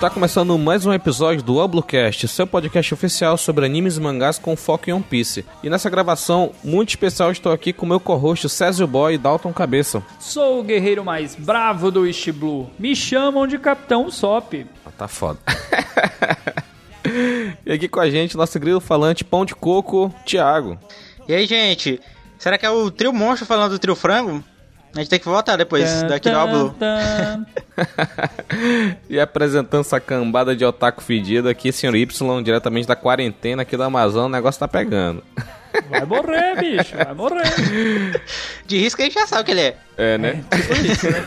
[0.00, 4.56] Está começando mais um episódio do Oblocast, seu podcast oficial sobre animes e mangás com
[4.56, 5.44] foco em One Piece.
[5.62, 10.02] E nessa gravação muito especial estou aqui com meu co-host Césio Boy e Dalton Cabeça.
[10.18, 12.70] Sou o guerreiro mais bravo do East Blue.
[12.78, 14.66] Me chamam de Capitão Sop.
[14.86, 15.38] Ah, tá foda.
[17.66, 20.78] e aqui com a gente, nosso grilo falante, pão de coco, Thiago.
[21.28, 22.00] E aí, gente?
[22.38, 24.42] Será que é o trio monstro falando do trio frango?
[24.94, 26.74] A gente tem que voltar depois daqui do Blue.
[29.08, 31.94] e apresentando essa cambada de otaku fedido aqui, Sr.
[31.94, 32.08] Y,
[32.42, 35.22] diretamente da quarentena aqui do Amazon, o negócio tá pegando.
[35.88, 38.20] Vai morrer, bicho, vai morrer.
[38.66, 39.76] De risco a gente já sabe o que ele é.
[39.96, 40.42] É, né?
[40.50, 41.24] É, tipo isso, né?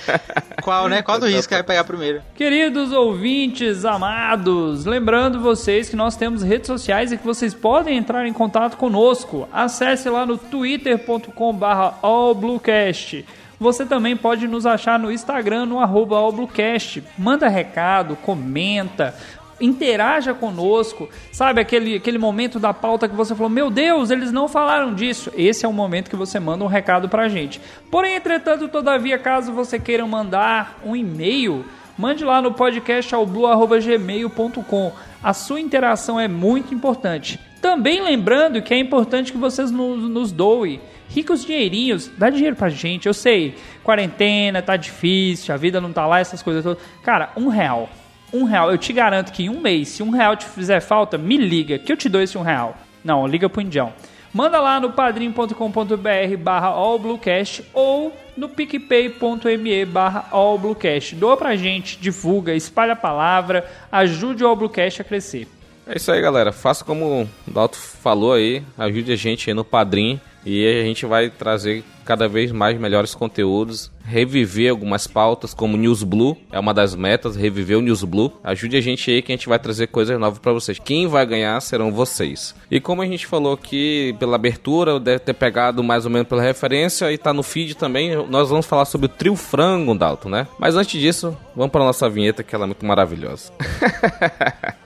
[0.62, 1.02] Qual, né?
[1.02, 2.22] Qual do risco vai pegar primeiro?
[2.34, 8.26] Queridos ouvintes amados, lembrando vocês que nós temos redes sociais e que vocês podem entrar
[8.26, 9.48] em contato conosco.
[9.52, 13.24] Acesse lá no twitter.com/allbluecast.
[13.60, 17.02] Você também pode nos achar no Instagram, no arroba Allbluecast.
[17.18, 19.14] Manda recado, comenta,
[19.60, 21.60] interaja conosco, sabe?
[21.60, 25.32] Aquele, aquele momento da pauta que você falou, meu Deus, eles não falaram disso.
[25.36, 27.60] Esse é o momento que você manda um recado pra gente.
[27.90, 31.64] Porém, entretanto, todavia, caso você queira mandar um e-mail,
[31.96, 34.92] mande lá no podcast blue.gmail.com.
[35.22, 37.40] A sua interação é muito importante.
[37.60, 42.68] Também lembrando que é importante que vocês nos, nos doem ricos dinheirinhos, dá dinheiro pra
[42.68, 43.06] gente.
[43.06, 46.82] Eu sei, quarentena, tá difícil, a vida não tá lá, essas coisas todas.
[47.02, 47.88] Cara, um real
[48.32, 48.70] um real.
[48.70, 51.78] Eu te garanto que em um mês, se um real te fizer falta, me liga,
[51.78, 52.76] que eu te dou esse um real.
[53.04, 53.92] Não, liga pro Indião.
[54.32, 61.14] Manda lá no padrim.com.br barra allbluecast ou no picpay.me barra allbluecast.
[61.16, 65.48] Doa pra gente, divulga, espalha a palavra, ajude o Allbluecast a crescer.
[65.88, 66.52] É isso aí, galera.
[66.52, 71.06] Faça como o Dalton falou aí, ajude a gente aí no Padrim e a gente
[71.06, 76.72] vai trazer cada vez mais melhores conteúdos, reviver algumas pautas como News Blue, é uma
[76.72, 78.32] das metas, reviver o News Blue.
[78.44, 80.78] Ajude a gente aí que a gente vai trazer coisas novas para vocês.
[80.78, 82.54] Quem vai ganhar serão vocês.
[82.70, 86.42] E como a gente falou aqui pela abertura, deve ter pegado mais ou menos pela
[86.42, 90.46] referência e tá no feed também, nós vamos falar sobre o trio frango, Dalton, né?
[90.58, 93.52] Mas antes disso, vamos para nossa vinheta que ela é muito maravilhosa.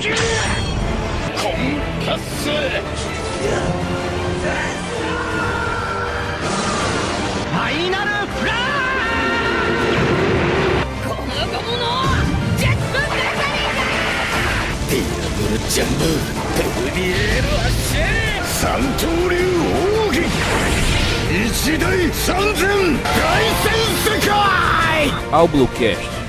[0.00, 0.16] 鬼切れ
[1.36, 1.52] コン
[2.06, 8.56] カッセファイナルフラー
[11.06, 11.84] このゴムの
[12.56, 18.00] ジェットブラザリーディアブルジャンルトルディエールアッシェ
[18.42, 19.36] 三刀流
[20.08, 20.24] 奥義
[21.46, 22.64] 一大三千
[23.02, 23.12] 大
[23.62, 23.68] 戦
[24.04, 24.30] 世界
[25.30, 26.19] ao Bluecast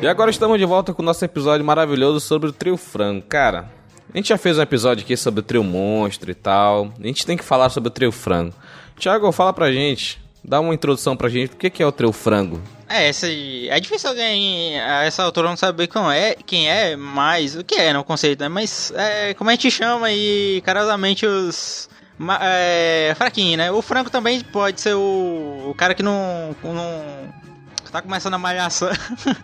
[0.00, 3.22] E agora estamos de volta com o nosso episódio maravilhoso sobre o trio frango.
[3.28, 3.68] Cara,
[4.14, 6.92] a gente já fez um episódio aqui sobre o trio monstro e tal.
[7.00, 8.54] A gente tem que falar sobre o trio frango.
[8.96, 10.20] Tiago, fala pra gente.
[10.44, 11.52] Dá uma introdução pra gente.
[11.52, 12.62] O que é o trio frango?
[12.88, 17.64] É, é difícil alguém a essa altura não saber quem é, quem é, mas o
[17.64, 18.48] que é, no conceito, né?
[18.48, 21.90] Mas é, como a gente chama aí, carinhosamente os
[22.40, 23.70] é, fraquinho, né?
[23.72, 27.34] O frango também pode ser o, o cara que não, não
[27.92, 28.90] tá começando a malhação.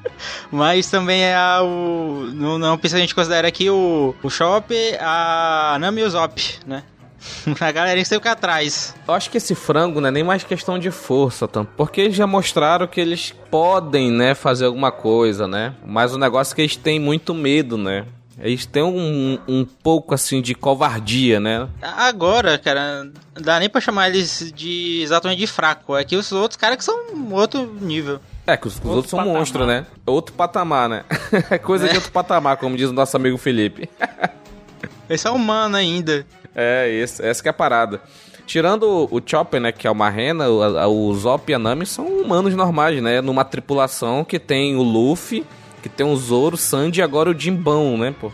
[0.50, 2.31] Mas também é a, o.
[2.34, 6.41] Não, não precisa a gente considera aqui o, o Shop, a Nami e o Zop,
[6.66, 6.82] né?
[7.60, 8.94] a galera que ficar atrás.
[9.06, 11.64] Eu acho que esse frango não é nem mais questão de força, tá?
[11.76, 15.75] porque eles já mostraram que eles podem, né, fazer alguma coisa, né?
[15.85, 18.05] Mas o negócio é que eles têm muito medo, né?
[18.38, 21.69] Eles têm um, um pouco assim de covardia, né?
[21.81, 25.97] Agora, cara, não dá nem pra chamar eles de exatamente de fraco.
[25.97, 26.99] É que os outros caras que são
[27.31, 28.20] outro nível.
[28.46, 29.87] É, que os, os outros são monstros, né?
[30.05, 31.05] Outro patamar, né?
[31.50, 31.88] É coisa é.
[31.91, 33.88] de outro patamar, como diz o nosso amigo Felipe.
[35.08, 36.26] Esse é humano ainda.
[36.55, 38.00] É, esse, essa que é a parada.
[38.46, 42.06] Tirando o Chopper, né, que é uma rena, o, o Zop e a Nami são
[42.06, 43.20] humanos normais, né?
[43.20, 45.44] Numa tripulação que tem o Luffy,
[45.82, 48.31] que tem o Zoro, o Sandy e agora o Jimbão, né, pô?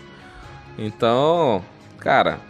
[0.78, 1.64] Então,
[1.98, 2.40] cara,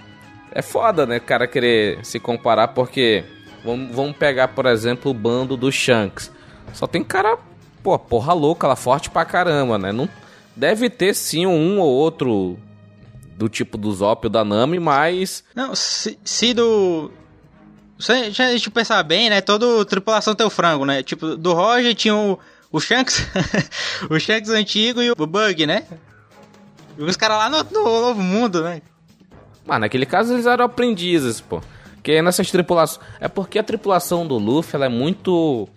[0.53, 3.25] é foda, né, o cara querer se comparar, porque
[3.65, 6.33] vamos, vamos pegar, por exemplo, o bando do Shanks.
[6.73, 7.39] Só tem cara
[7.83, 9.93] pô, porra louca, ela forte pra caramba, né?
[9.93, 10.09] Não,
[10.55, 12.59] deve ter sim um ou outro
[13.37, 15.43] do tipo do Zop ou da Nami, mas.
[15.55, 17.11] Não, se, se do.
[17.99, 19.41] Se a gente pensar bem, né?
[19.41, 21.03] Toda tripulação tem o frango, né?
[21.03, 22.39] Tipo, do Roger tinha o,
[22.73, 23.27] o Shanks,
[24.09, 25.85] o Shanks antigo e o Bug, né?
[26.99, 28.83] E os caras lá no, no Novo Mundo, né?
[29.67, 31.63] Mas naquele caso eles eram aprendizes, pô.
[31.95, 33.07] Porque nessas tripulações.
[33.21, 35.69] É porque a tripulação do Luffy ela é muito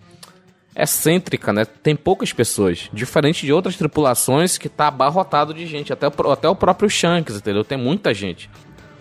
[0.76, 1.64] excêntrica, né?
[1.64, 2.88] Tem poucas pessoas.
[2.92, 5.92] Diferente de outras tripulações que tá abarrotado de gente.
[5.92, 7.64] Até o, até o próprio Shanks, entendeu?
[7.64, 8.50] Tem muita gente.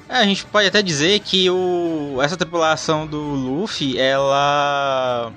[0.07, 5.31] É, a gente pode até dizer que o, essa tripulação do Luffy, ela.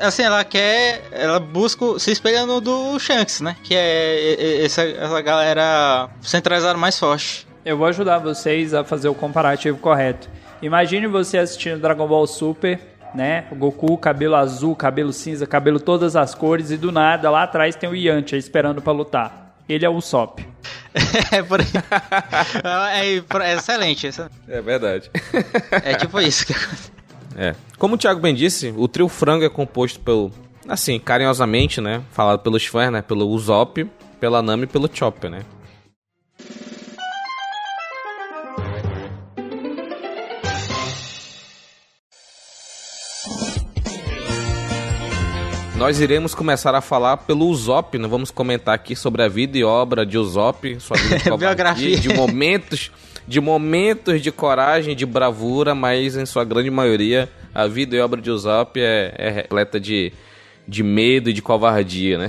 [0.00, 1.06] Assim, ela quer.
[1.10, 3.56] Ela busca se espelhando do Shanks, né?
[3.62, 7.46] Que é essa, essa galera centralizada mais forte.
[7.64, 10.28] Eu vou ajudar vocês a fazer o comparativo correto.
[10.60, 13.46] Imagine você assistindo Dragon Ball Super né?
[13.50, 17.76] O Goku, cabelo azul, cabelo cinza, cabelo todas as cores e do nada lá atrás
[17.76, 19.54] tem o Yantia esperando para lutar.
[19.68, 20.44] Ele é o Usopp.
[21.32, 21.66] é, por aí.
[23.00, 24.08] é, é excelente,
[24.48, 25.10] É verdade.
[25.70, 26.54] é tipo isso que
[27.36, 27.54] É.
[27.78, 30.30] Como o Thiago bem disse, o trio frango é composto pelo,
[30.68, 32.02] assim, carinhosamente, né?
[32.10, 33.02] Falado pelos fãs, né?
[33.02, 33.88] Pelo Usopp,
[34.20, 35.40] pela Nami e pelo Chopper, né?
[45.82, 48.06] Nós iremos começar a falar pelo Usopp, né?
[48.06, 52.08] Vamos comentar aqui sobre a vida e obra de Usopp, sua vida de biografia, de
[52.08, 52.92] momentos,
[53.26, 58.20] de momentos de coragem, de bravura, mas em sua grande maioria a vida e obra
[58.20, 60.12] de Usopp é, é repleta de,
[60.68, 62.28] de medo e de covardia, né?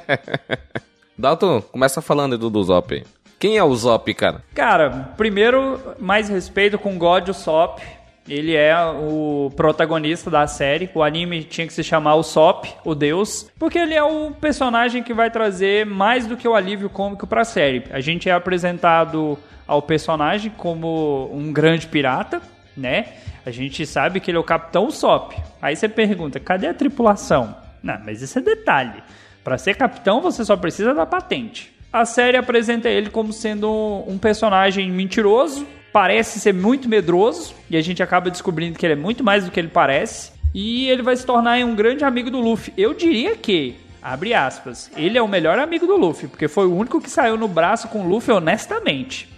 [1.18, 3.04] Dalton, começa falando do Usopp.
[3.38, 4.42] Quem é o Usopp, cara?
[4.54, 7.82] Cara, primeiro, mais respeito com God Usopp
[8.28, 10.90] ele é o protagonista da série.
[10.94, 15.02] O anime tinha que se chamar o Sop, o Deus, porque ele é o personagem
[15.02, 17.84] que vai trazer mais do que o alívio cômico para a série.
[17.90, 22.40] A gente é apresentado ao personagem como um grande pirata,
[22.76, 23.06] né?
[23.44, 25.32] A gente sabe que ele é o Capitão Sop.
[25.60, 27.56] Aí você pergunta, cadê a tripulação?
[27.82, 29.02] Não, mas isso é detalhe.
[29.42, 31.72] Para ser capitão, você só precisa da patente.
[31.92, 37.82] A série apresenta ele como sendo um personagem mentiroso, parece ser muito medroso e a
[37.82, 40.32] gente acaba descobrindo que ele é muito mais do que ele parece.
[40.54, 42.74] E ele vai se tornar um grande amigo do Luffy.
[42.76, 46.74] Eu diria que, abre aspas, ele é o melhor amigo do Luffy, porque foi o
[46.74, 49.28] único que saiu no braço com o Luffy honestamente.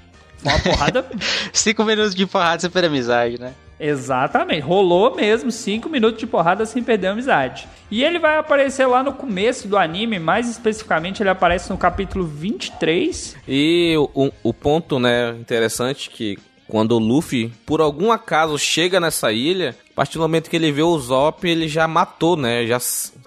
[0.42, 1.06] Uma porrada.
[1.52, 3.54] Cinco minutos de porrada perder amizade, né?
[3.78, 4.60] Exatamente.
[4.60, 7.68] Rolou mesmo cinco minutos de porrada sem perder a amizade.
[7.90, 12.24] E ele vai aparecer lá no começo do anime, mais especificamente ele aparece no capítulo
[12.24, 13.36] 23.
[13.46, 19.30] E o, o ponto, né, interessante que quando o Luffy, por algum acaso, chega nessa
[19.32, 22.66] ilha, a partir do momento que ele vê o Zop, ele já matou, né?
[22.66, 22.78] Já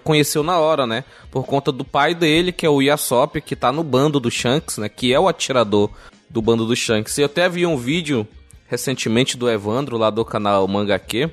[0.04, 1.04] conheceu na hora, né?
[1.30, 4.78] Por conta do pai dele, que é o Yasop, que tá no bando do Shanks,
[4.78, 4.90] né?
[4.90, 5.92] Que é o atirador
[6.30, 7.18] do bando do Shanks.
[7.18, 8.28] Eu até vi um vídeo
[8.68, 11.30] recentemente do Evandro, lá do canal Mangaque,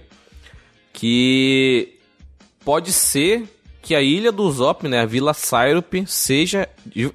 [0.92, 1.98] que
[2.64, 3.44] pode ser
[3.82, 6.68] que a ilha do Zop, né, a Vila Syrup, seja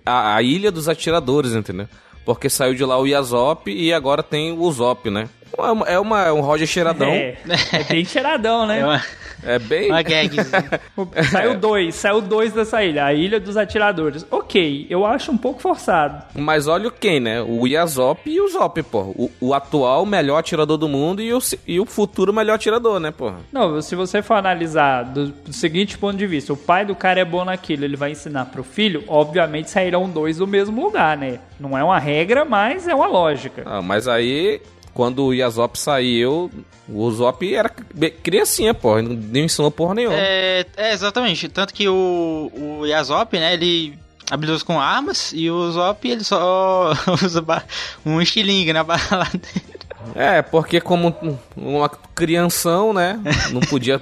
[0.06, 1.88] a, a, ilha dos atiradores, entendeu?
[2.24, 5.27] Porque saiu de lá o Yazop e agora tem o Zop, né?
[5.57, 7.10] É, uma, é, uma, é um Roger cheiradão.
[7.10, 7.38] É,
[7.74, 8.81] é bem cheiradão, né?
[8.81, 9.04] É uma...
[9.44, 9.89] É bem.
[9.89, 10.38] Uma gag.
[11.31, 14.25] saiu dois, saiu dois dessa ilha, a Ilha dos Atiradores.
[14.30, 16.23] Ok, eu acho um pouco forçado.
[16.35, 17.42] Mas olha quem, né?
[17.42, 18.99] O Yazop e o Zop, pô.
[19.16, 23.11] O, o, atual melhor atirador do mundo e o, e o futuro melhor atirador, né,
[23.11, 23.31] pô?
[23.52, 27.19] Não, se você for analisar do, do seguinte ponto de vista, o pai do cara
[27.19, 31.40] é bom naquilo, ele vai ensinar pro filho, obviamente sairão dois do mesmo lugar, né?
[31.59, 33.64] Não é uma regra, mas é uma lógica.
[33.66, 34.61] Ah, mas aí
[34.99, 36.51] quando o Yazop saiu,
[36.89, 40.18] o Zop era criancinha, porra, não ensinou porra nenhuma.
[40.18, 41.47] É, é, exatamente.
[41.47, 43.97] Tanto que o, o Yazop, né, ele
[44.29, 46.91] habilidoso com armas e o Zop ele só
[47.23, 47.41] usa
[48.06, 49.79] um estilingue na baladeira.
[50.13, 51.15] É, porque como
[51.56, 53.21] uma crianção, né,
[53.56, 54.01] não podia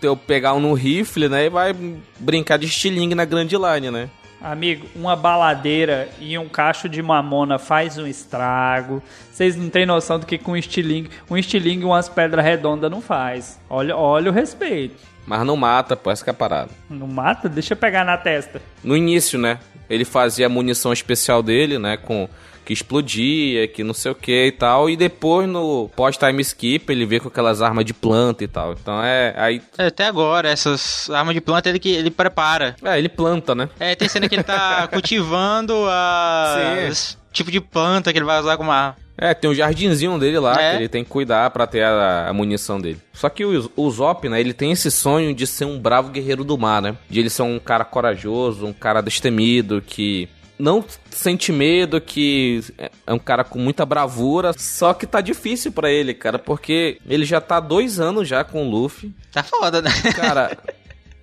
[0.00, 1.72] ter, pegar um no rifle, né, e vai
[2.18, 4.10] brincar de estilingue na Grand Line, né.
[4.42, 9.00] Amigo, uma baladeira e um cacho de mamona faz um estrago.
[9.30, 12.90] Vocês não têm noção do que com um estilingue, um estilingue e umas pedras redondas
[12.90, 13.60] não faz.
[13.70, 14.96] Olha, olha o respeito.
[15.24, 16.70] Mas não mata, pô, essa que é a parada.
[16.90, 17.48] Não mata?
[17.48, 18.60] Deixa eu pegar na testa.
[18.82, 19.60] No início, né?
[19.88, 21.96] Ele fazia a munição especial dele, né?
[21.96, 22.28] Com
[22.64, 24.88] que explodia, que não sei o que e tal.
[24.88, 28.72] E depois no pós-time skip ele vê com aquelas armas de planta e tal.
[28.72, 29.62] Então é aí.
[29.78, 32.76] É, até agora, essas armas de planta ele que ele prepara.
[32.82, 33.68] É, ele planta, né?
[33.78, 36.90] É, tem cena que ele tá cultivando a.
[36.92, 37.16] Sim.
[37.32, 38.96] Tipo de planta que ele vai usar como arma.
[39.16, 40.70] É, tem um jardinzinho dele lá é.
[40.70, 42.98] que ele tem que cuidar para ter a, a, munição dele.
[43.12, 46.44] Só que o, o Zop, né, ele tem esse sonho de ser um bravo guerreiro
[46.44, 46.96] do mar, né?
[47.08, 50.28] De ele ser um cara corajoso, um cara destemido, que
[50.62, 52.62] não sente medo, que
[53.04, 57.24] é um cara com muita bravura, só que tá difícil para ele, cara, porque ele
[57.24, 59.12] já tá dois anos já com o Luffy.
[59.32, 59.90] Tá foda, né?
[60.14, 60.56] Cara,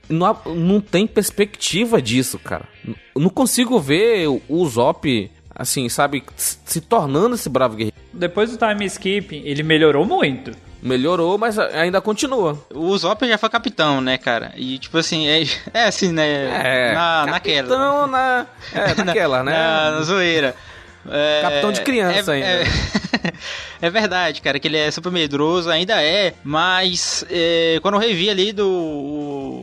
[0.10, 2.68] não, não tem perspectiva disso, cara.
[3.16, 7.96] Não consigo ver o Zop assim, sabe, se tornando esse bravo guerreiro.
[8.12, 10.52] Depois do time skip, ele melhorou muito.
[10.82, 12.58] Melhorou, mas ainda continua.
[12.74, 14.54] O Zop já foi capitão, né, cara?
[14.56, 15.44] E tipo assim, é,
[15.74, 16.28] é assim, né?
[16.28, 18.08] É, na, capitão naquela.
[18.08, 19.52] na, é, naquela, né?
[19.52, 20.56] Na, na zoeira.
[21.08, 22.48] É, Capitão de criança é, ainda.
[22.48, 23.34] É,
[23.88, 28.30] é, verdade, cara, que ele é super medroso, ainda é, mas é, quando eu revi
[28.30, 28.68] ali do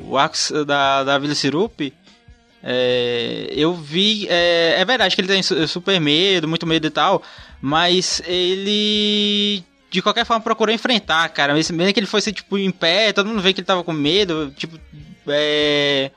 [0.08, 1.92] o, arco da, da Vila Sirup,
[2.62, 4.26] é, eu vi.
[4.28, 7.22] É, é verdade que ele tem super medo, muito medo e tal,
[7.60, 11.54] mas ele de qualquer forma procurou enfrentar, cara.
[11.54, 14.52] Mesmo que ele fosse, tipo, em pé, todo mundo vê que ele tava com medo,
[14.56, 14.78] tipo,
[15.28, 16.10] é.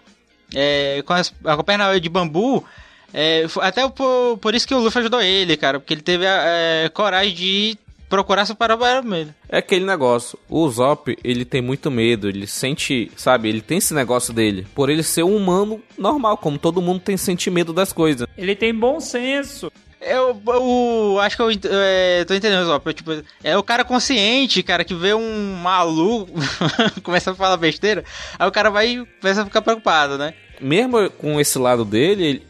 [0.54, 2.66] é com, as, a perna de bambu.
[3.14, 6.44] É, até por, por isso que o Luffy ajudou ele, cara, porque ele teve a
[6.46, 9.34] é, coragem de procurar superar o medo.
[9.48, 13.94] É aquele negócio, o Zop, ele tem muito medo, ele sente, sabe, ele tem esse
[13.94, 17.94] negócio dele, por ele ser um humano normal, como todo mundo tem sente medo das
[17.94, 18.28] coisas.
[18.38, 19.72] Ele tem bom senso.
[20.01, 22.94] Eu, eu acho que eu é, tô entendendo, Zop.
[22.94, 26.32] Tipo, é o cara consciente, cara, que vê um maluco
[27.03, 28.06] começa a falar besteira,
[28.38, 30.34] aí o cara vai começa a ficar preocupado, né?
[30.62, 32.44] Mesmo com esse lado dele, ele,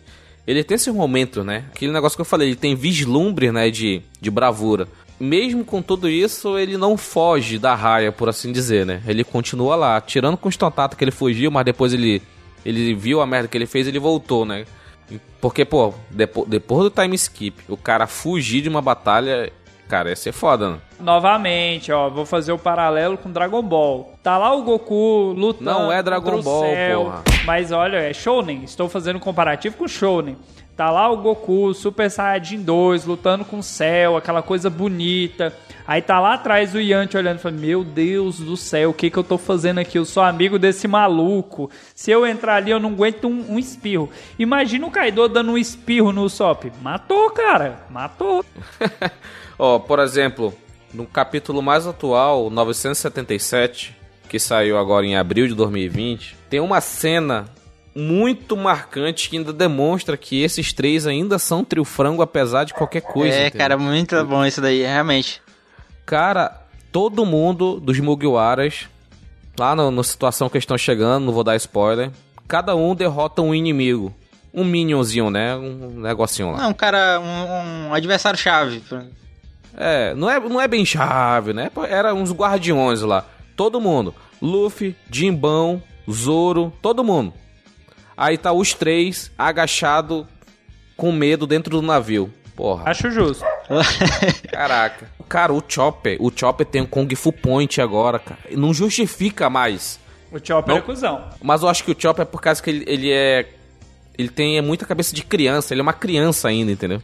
[0.46, 1.66] ele tem esse momento, né?
[1.74, 4.88] Aquele negócio que eu falei, ele tem vislumbre, né, de, de bravura.
[5.20, 9.02] Mesmo com tudo isso, ele não foge da raia, por assim dizer, né?
[9.06, 12.22] Ele continua lá, tirando com os contatos que ele fugiu, mas depois ele,
[12.64, 14.66] ele viu a merda que ele fez ele voltou, né?
[15.42, 19.52] Porque, pô, depois, depois do time skip, o cara fugir de uma batalha,
[19.88, 20.78] cara, ia ser foda, né?
[21.00, 24.14] Novamente, ó, vou fazer o paralelo com Dragon Ball.
[24.22, 25.72] Tá lá o Goku lutando.
[25.72, 27.24] Não é Dragon Ball, céu, porra.
[27.46, 28.64] Mas olha, é Shounen.
[28.64, 30.38] Estou fazendo um comparativo com Shounen.
[30.80, 35.54] Tá lá o Goku, Super Saiyajin 2, lutando com o céu, aquela coisa bonita.
[35.86, 39.10] Aí tá lá atrás o Yanti olhando e falando: Meu Deus do céu, o que
[39.10, 39.98] que eu tô fazendo aqui?
[40.00, 41.70] Eu sou amigo desse maluco.
[41.94, 44.10] Se eu entrar ali, eu não aguento um, um espirro.
[44.40, 46.72] Imagina o Kaido dando um espirro no Sop.
[46.82, 47.82] Matou, cara.
[47.90, 48.46] Matou.
[49.60, 50.54] Ó, oh, por exemplo,
[50.94, 53.98] no capítulo mais atual, 977,
[54.30, 57.50] que saiu agora em abril de 2020, tem uma cena
[57.96, 63.02] muito marcante que ainda demonstra que esses três ainda são trio frango apesar de qualquer
[63.02, 63.36] coisa.
[63.36, 63.60] É, entendeu?
[63.60, 65.42] cara, muito bom isso daí, realmente.
[66.06, 68.88] Cara, todo mundo dos Mugiwaras,
[69.58, 72.12] lá na, na situação que estão chegando, não vou dar spoiler,
[72.48, 74.14] cada um derrota um inimigo.
[74.52, 75.56] Um minionzinho, né?
[75.56, 76.58] Um negocinho lá.
[76.58, 78.82] Não, um cara, um, um adversário chave.
[79.78, 81.70] É, não é, não é bem chave, né?
[81.88, 83.24] Era uns guardiões lá.
[83.56, 84.14] Todo mundo.
[84.42, 87.34] Luffy, Jimbão, Zoro, todo mundo.
[88.20, 90.26] Aí tá os três agachados
[90.98, 92.30] com medo dentro do navio.
[92.54, 92.84] Porra.
[92.92, 93.46] Acho justo.
[94.52, 95.10] Caraca.
[95.30, 98.42] Cara, o Chopper, o Chopper tem um Kung Fu Point agora, cara.
[98.52, 100.02] Não justifica mais.
[100.34, 100.80] O Chopper Não.
[100.80, 101.30] é cuzão.
[101.42, 103.48] Mas eu acho que o Chopper é por causa que ele, ele é.
[104.18, 107.02] Ele tem muita cabeça de criança, ele é uma criança ainda, entendeu?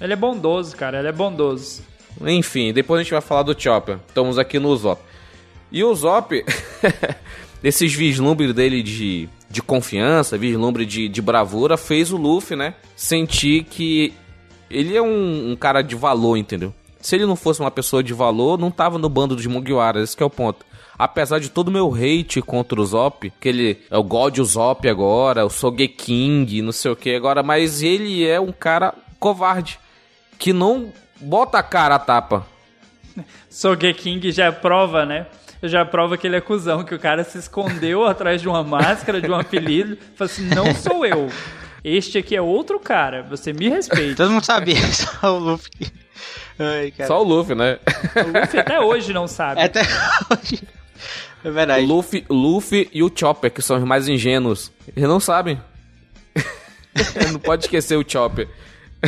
[0.00, 1.00] Ele é bondoso, cara.
[1.00, 1.82] Ele é bondoso.
[2.24, 3.98] Enfim, depois a gente vai falar do Chopper.
[4.06, 5.02] Estamos aqui no Zop.
[5.72, 6.44] E o Zop,
[7.62, 12.74] esses vislumbres dele de, de confiança, vislumbre de, de bravura, fez o Luffy, né?
[12.96, 14.12] Sentir que
[14.70, 16.74] ele é um, um, cara de valor, entendeu?
[17.00, 20.22] Se ele não fosse uma pessoa de valor, não tava no bando dos Mugiwaras, esse
[20.22, 20.64] é o ponto.
[20.98, 24.88] Apesar de todo o meu hate contra o Zop, que ele é o God Zop
[24.88, 29.78] agora, o Sogeking, não sei o que agora, mas ele é um cara covarde,
[30.38, 32.46] que não bota a cara a tapa.
[33.50, 35.26] Sogeking já prova, né?
[35.64, 39.20] Já prova que ele é cuzão, que o cara se escondeu atrás de uma máscara,
[39.20, 41.30] de um apelido, falou assim, não sou eu.
[41.82, 44.16] Este aqui é outro cara, você me respeita.
[44.16, 45.70] Todo mundo sabia, só o Luffy.
[46.58, 47.78] Ai, Só o Luffy, né?
[48.16, 49.60] O Luffy até hoje não sabe.
[49.60, 49.80] Até
[50.30, 50.62] hoje.
[51.44, 51.84] É verdade.
[51.84, 55.60] O Luffy, Luffy e o Chopper, que são os mais ingênuos, eles não sabem.
[57.32, 58.48] não pode esquecer o Chopper.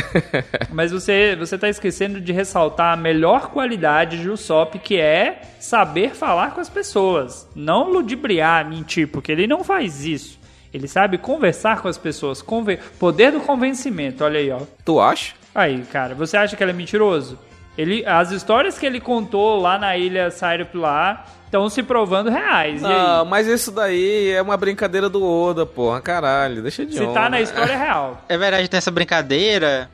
[0.71, 6.11] Mas você, você tá esquecendo de ressaltar a melhor qualidade de Usopp, que é saber
[6.11, 7.47] falar com as pessoas.
[7.55, 10.39] Não ludibriar, mentir, porque ele não faz isso.
[10.73, 12.41] Ele sabe conversar com as pessoas.
[12.41, 12.79] Conver...
[12.99, 14.59] Poder do convencimento, olha aí, ó.
[14.83, 15.33] Tu acha?
[15.55, 17.39] Aí, cara, você acha que ele é mentiroso?
[17.77, 22.81] Ele, as histórias que ele contou lá na ilha Syrup lá estão se provando reais.
[22.81, 26.61] Não, mas isso daí é uma brincadeira do Oda, porra, caralho.
[26.61, 27.13] Deixa de Se onda.
[27.13, 28.21] tá na história é real.
[28.27, 29.89] É verdade, tem essa brincadeira,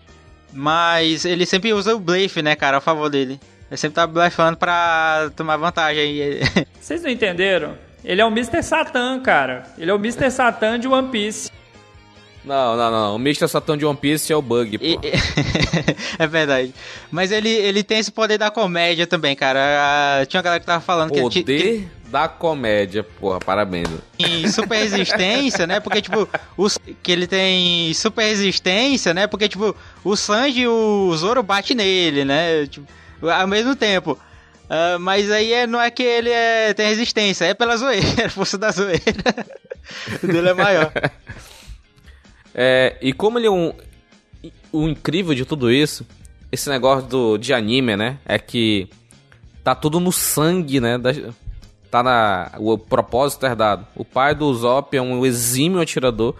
[0.51, 3.39] mas ele sempre usa o blefe, né, cara, a favor dele.
[3.69, 6.41] Ele sempre tá blefando pra tomar vantagem aí.
[6.79, 7.73] Vocês não entenderam?
[8.03, 8.61] Ele é o Mr.
[8.61, 9.63] Satan, cara.
[9.77, 10.29] Ele é o Mr.
[10.29, 11.49] Satan de One Piece.
[12.45, 13.15] Não, não, não.
[13.15, 13.47] O Mr.
[13.47, 14.83] Satan de One Piece é o Bug, pô.
[14.83, 15.00] E-
[16.19, 16.73] é verdade.
[17.09, 20.25] Mas ele, ele tem esse poder da comédia também, cara.
[20.27, 23.88] Tinha uma galera que tava falando que, ele ti- que- Poder da comédia, porra, parabéns.
[24.19, 25.79] Em super resistência, né?
[25.79, 29.25] Porque, tipo, os, que ele tem super resistência, né?
[29.25, 32.67] Porque, tipo, o Sanji e o Zoro bate nele, né?
[32.67, 32.85] Tipo,
[33.27, 34.12] ao mesmo tempo.
[34.65, 38.57] Uh, mas aí é, não é que ele é, tem resistência, é pela zoeira, força
[38.57, 39.01] da zoeira.
[40.23, 40.91] o dele é maior.
[42.53, 43.74] É, e como ele é um.
[44.72, 46.05] O incrível de tudo isso,
[46.51, 48.17] esse negócio do, de anime, né?
[48.25, 48.89] É que
[49.63, 50.98] tá tudo no sangue, né?
[50.98, 51.12] Da,
[51.89, 52.51] tá na.
[52.57, 53.86] O propósito herdado.
[53.95, 56.36] O pai do Zop é um exímio atirador.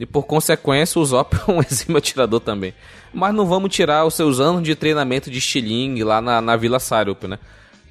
[0.00, 2.74] E por consequência, o Zop é um exímio atirador também.
[3.12, 6.80] Mas não vamos tirar os seus anos de treinamento de estilingue lá na, na Vila
[6.80, 7.38] Sarup, né?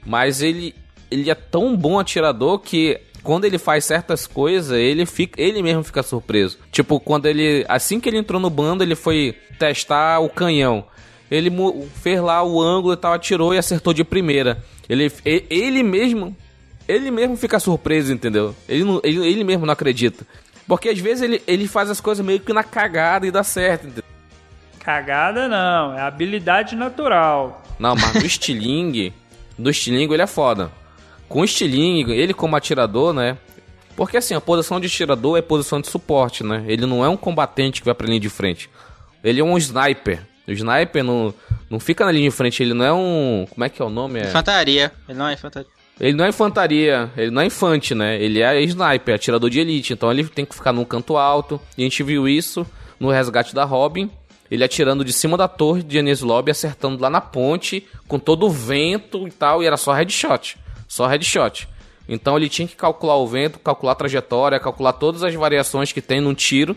[0.05, 0.73] Mas ele,
[1.11, 5.83] ele é tão bom atirador que quando ele faz certas coisas, ele fica, ele mesmo
[5.83, 6.57] fica surpreso.
[6.71, 10.85] Tipo, quando ele, assim que ele entrou no bando, ele foi testar o canhão.
[11.29, 11.49] Ele
[12.01, 14.63] fez lá o ângulo e tal, atirou e acertou de primeira.
[14.89, 16.35] Ele, ele mesmo,
[16.87, 18.55] ele mesmo fica surpreso, entendeu?
[18.67, 20.25] Ele, não, ele, ele mesmo não acredita.
[20.67, 23.87] Porque às vezes ele, ele faz as coisas meio que na cagada e dá certo,
[23.87, 24.03] entendeu?
[24.79, 27.63] Cagada não, é habilidade natural.
[27.79, 29.13] Não, mas no estilingue,
[29.57, 30.71] no estilingue ele é foda.
[31.31, 33.37] Com o estilingue, ele como atirador, né?
[33.95, 36.65] Porque assim, a posição de atirador é posição de suporte, né?
[36.67, 38.69] Ele não é um combatente que vai pra linha de frente.
[39.23, 40.27] Ele é um sniper.
[40.45, 41.33] O sniper não,
[41.69, 43.45] não fica na linha de frente, ele não é um.
[43.49, 44.19] Como é que é o nome?
[44.19, 44.23] É...
[44.23, 44.91] Infantaria.
[45.07, 45.69] Ele não é infantaria.
[46.01, 48.21] Ele não é infantaria, ele não é infante, né?
[48.21, 49.93] Ele é sniper, atirador de elite.
[49.93, 51.61] Então ele tem que ficar num canto alto.
[51.77, 52.67] E a gente viu isso
[52.99, 54.11] no resgate da Robin.
[54.49, 58.47] Ele atirando de cima da torre de Enies Lobby, acertando lá na ponte, com todo
[58.47, 60.57] o vento e tal, e era só headshot.
[60.91, 61.69] Só headshot.
[62.05, 66.01] Então ele tinha que calcular o vento, calcular a trajetória, calcular todas as variações que
[66.01, 66.75] tem num tiro,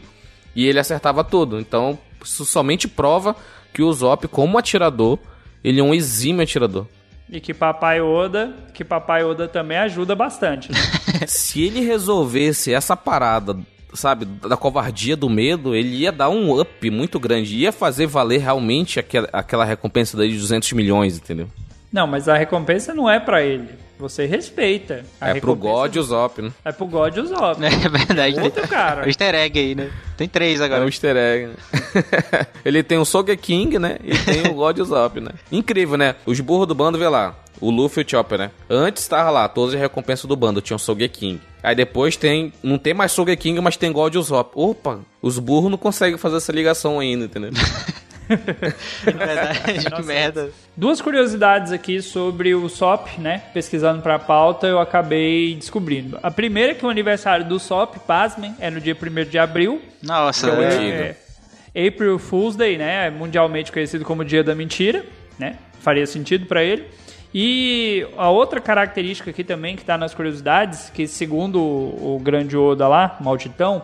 [0.55, 1.59] e ele acertava tudo.
[1.59, 3.35] Então, isso somente prova
[3.73, 5.19] que o Zop, como atirador,
[5.65, 6.87] ele é um exímio atirador.
[7.29, 10.71] E que Papai Oda, que Papai Oda também ajuda bastante.
[10.71, 10.79] Né?
[11.27, 13.59] Se ele resolvesse essa parada
[13.95, 17.57] sabe, da covardia, do medo, ele ia dar um up muito grande.
[17.57, 21.49] Ia fazer valer realmente aquela, aquela recompensa de 200 milhões, entendeu?
[21.93, 23.83] Não, mas a recompensa não é para ele.
[24.05, 25.03] Você respeita.
[25.19, 26.53] A é pro God Usopp, né?
[26.63, 27.59] É pro God Usopp.
[27.65, 28.39] É verdade.
[28.39, 29.05] Outro cara.
[29.05, 29.91] O easter egg aí, né?
[30.15, 30.83] Tem três agora.
[30.83, 32.47] É um easter egg, né?
[32.63, 33.97] ele tem o Sogeking, né?
[34.05, 35.31] E tem o God Usopp, né?
[35.51, 36.17] Incrível, né?
[36.27, 37.35] Os burros do bando, vê lá.
[37.63, 38.51] O Luffy e o Chopper, né?
[38.69, 41.41] Antes tava lá, todas as recompensas do bando, tinha o Sogeking.
[41.63, 42.53] Aí depois tem.
[42.63, 44.53] Não tem mais Sogeking, mas tem God Usopp.
[44.55, 47.53] Opa, os burros não conseguem fazer essa ligação ainda, entendeu?
[49.05, 50.51] Verdade, que merda.
[50.77, 53.43] Duas curiosidades aqui sobre o SOP, né?
[53.53, 56.19] Pesquisando pra pauta, eu acabei descobrindo.
[56.23, 59.81] A primeira é que o aniversário do SOP, pasmem, é no dia 1 de abril.
[60.03, 61.17] Nossa, é,
[61.75, 63.07] é April Fool's Day, né?
[63.07, 65.05] É mundialmente conhecido como Dia da Mentira,
[65.39, 65.59] né?
[65.81, 66.87] Faria sentido para ele.
[67.35, 72.57] E a outra característica aqui também que está nas curiosidades, que segundo o, o grande
[72.57, 73.83] Oda lá, Malditão,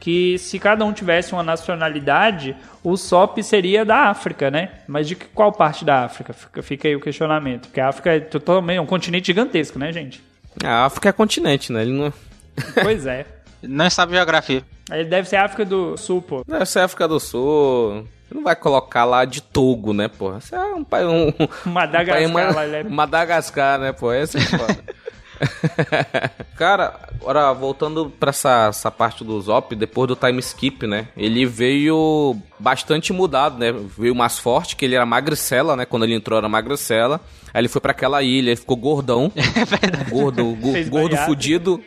[0.00, 4.70] que se cada um tivesse uma nacionalidade, o SOP seria da África, né?
[4.88, 6.32] Mas de qual parte da África?
[6.32, 7.68] Fica, fica aí o questionamento.
[7.68, 10.24] Porque a África é totalmente um continente gigantesco, né, gente?
[10.64, 11.82] A África é continente, né?
[11.82, 12.12] Ele não...
[12.82, 13.26] pois é.
[13.62, 14.64] não sabe geografia.
[14.90, 16.42] Ele deve ser África do Sul, pô.
[16.48, 18.08] Deve ser África do Sul.
[18.32, 20.32] Não vai colocar lá de Togo, né, pô?
[20.32, 21.04] Você é um pai.
[21.04, 21.32] Um,
[21.66, 22.82] Madagascar, um uma, é...
[22.84, 24.12] Madagascar, né, pô?
[24.12, 24.78] Esse é foda.
[26.56, 31.08] Cara, agora voltando para essa, essa parte do Zop, depois do time skip, né?
[31.16, 33.72] Ele veio bastante mudado, né?
[33.98, 35.84] Veio mais forte, que ele era magricela, né?
[35.84, 37.20] Quando ele entrou era magricela.
[37.52, 39.32] Aí ele foi para aquela ilha, ele ficou gordão.
[39.80, 40.56] É gordo,
[40.88, 41.82] gordo fudido.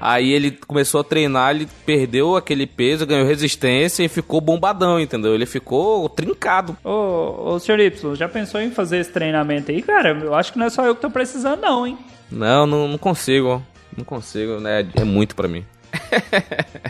[0.00, 5.34] Aí ele começou a treinar, ele perdeu aquele peso, ganhou resistência e ficou bombadão, entendeu?
[5.34, 6.76] Ele ficou trincado.
[6.84, 9.80] Ô, ô senhor Y, já pensou em fazer esse treinamento aí?
[9.80, 11.98] Cara, eu acho que não é só eu que tô precisando, não, hein?
[12.30, 13.62] Não, não, não consigo.
[13.96, 14.86] Não consigo, né?
[14.94, 15.64] É muito para mim.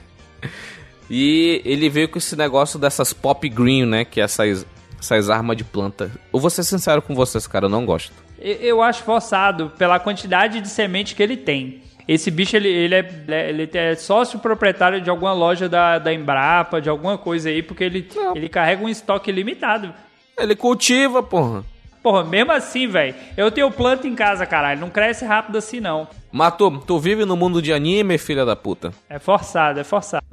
[1.09, 4.05] e ele veio com esse negócio dessas pop green, né?
[4.05, 4.67] Que é essas,
[4.99, 6.11] essas armas de planta.
[6.33, 8.13] Eu vou ser sincero com vocês, cara, eu não gosto.
[8.39, 11.83] Eu acho forçado pela quantidade de semente que ele tem.
[12.07, 16.81] Esse bicho, ele, ele, é, ele é sócio proprietário de alguma loja da, da Embrapa,
[16.81, 19.93] de alguma coisa aí, porque ele, ele carrega um estoque limitado.
[20.39, 21.65] Ele cultiva, porra.
[22.07, 24.79] Porra, mesmo assim, velho, eu tenho planta em casa, caralho.
[24.81, 26.07] Não cresce rápido assim, não.
[26.31, 28.93] Matou, tu vive no mundo de anime, filha da puta.
[29.11, 30.25] É forçado, é forçado.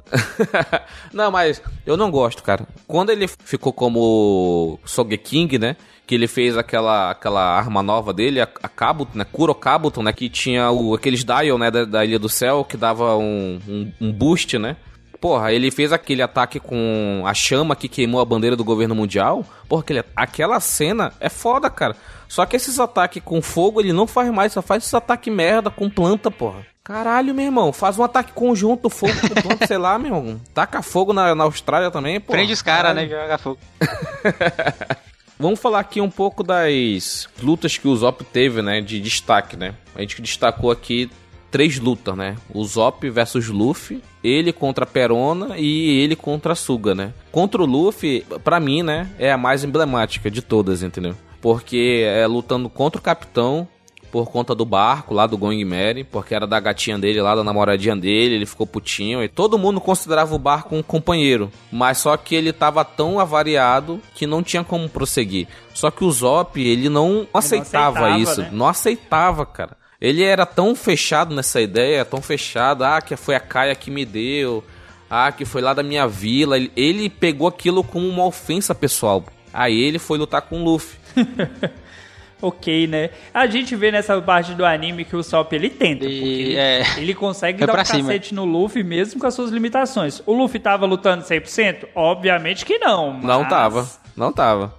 [1.12, 2.64] não, mas eu não gosto, cara.
[2.86, 5.76] Quando ele ficou como Sogeking, né?
[6.06, 9.24] Que ele fez aquela, aquela arma nova dele, a, a Kabuto, né?
[9.24, 10.12] Kuro Kabuto, né?
[10.12, 11.72] Que tinha o, aqueles dial, né?
[11.72, 14.76] Da, da Ilha do Céu, que dava um, um, um boost, né?
[15.24, 19.42] Porra, ele fez aquele ataque com a chama que queimou a bandeira do governo mundial.
[19.66, 21.96] Porra, aquele, aquela cena é foda, cara.
[22.28, 25.70] Só que esses ataques com fogo ele não faz mais, só faz esses ataques merda
[25.70, 26.66] com planta, porra.
[26.84, 30.40] Caralho, meu irmão, faz um ataque conjunto, fogo com planta, sei lá, meu irmão.
[30.52, 32.36] Taca fogo na, na Austrália também, porra.
[32.36, 33.08] Prende os caras, né?
[33.08, 33.58] Joga fogo.
[35.40, 39.74] Vamos falar aqui um pouco das lutas que o Zop teve, né, de destaque, né?
[39.94, 41.10] A gente destacou aqui
[41.54, 42.34] três lutas, né?
[42.52, 47.14] O Zop versus Luffy, ele contra Perona e ele contra Suga, né?
[47.30, 51.14] Contra o Luffy, pra mim, né, é a mais emblemática de todas, entendeu?
[51.40, 53.68] Porque é lutando contra o Capitão
[54.10, 57.44] por conta do barco lá do Going Mary, porque era da gatinha dele lá, da
[57.44, 59.22] namoradinha dele, ele ficou putinho.
[59.22, 64.00] E todo mundo considerava o barco um companheiro, mas só que ele tava tão avariado
[64.12, 65.46] que não tinha como prosseguir.
[65.72, 68.50] Só que o Zop, ele não aceitava, não aceitava isso, né?
[68.52, 69.83] não aceitava, cara.
[70.04, 74.04] Ele era tão fechado nessa ideia, tão fechado, ah, que foi a Kaia que me
[74.04, 74.62] deu,
[75.08, 76.58] ah, que foi lá da minha vila.
[76.58, 79.24] Ele, ele pegou aquilo como uma ofensa pessoal.
[79.50, 80.98] Aí ele foi lutar com o Luffy.
[82.42, 83.08] ok, né?
[83.32, 86.04] A gente vê nessa parte do anime que o Sop ele tenta.
[86.04, 88.00] E, é, ele consegue é dar um cima.
[88.00, 90.20] cacete no Luffy mesmo com as suas limitações.
[90.26, 91.86] O Luffy tava lutando 100%?
[91.94, 93.10] Obviamente que não.
[93.10, 93.24] Mas...
[93.24, 93.88] Não tava.
[94.14, 94.74] Não tava.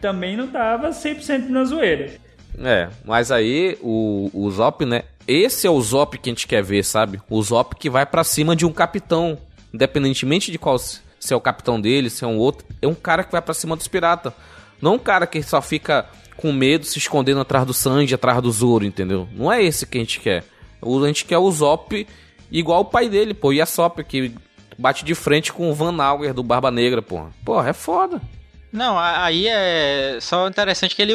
[0.00, 2.23] Também não tava 100% na zoeira.
[2.58, 5.02] É, mas aí o, o Zop, né?
[5.26, 7.20] Esse é o Zop que a gente quer ver, sabe?
[7.28, 9.38] O Zop que vai para cima de um capitão.
[9.72, 12.66] Independentemente de qual se é o capitão dele, se é um outro.
[12.80, 14.32] É um cara que vai para cima dos piratas.
[14.80, 18.50] Não um cara que só fica com medo, se escondendo atrás do Sanji, atrás do
[18.50, 19.28] Zoro, entendeu?
[19.32, 20.44] Não é esse que a gente quer.
[20.82, 22.06] A gente quer o Zop
[22.50, 24.34] igual o pai dele, pô, Yasop, que
[24.78, 27.26] bate de frente com o Van Auger do Barba Negra, pô.
[27.44, 28.20] Porra, é foda.
[28.74, 31.14] Não, aí é só interessante que ele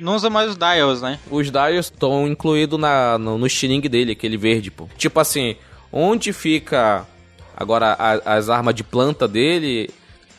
[0.00, 1.18] não usa mais os dials, né?
[1.30, 4.88] Os dials estão incluídos na, no, no estilingue dele, aquele verde, pô.
[4.96, 5.56] Tipo assim,
[5.92, 7.06] onde fica
[7.54, 9.90] agora a, as armas de planta dele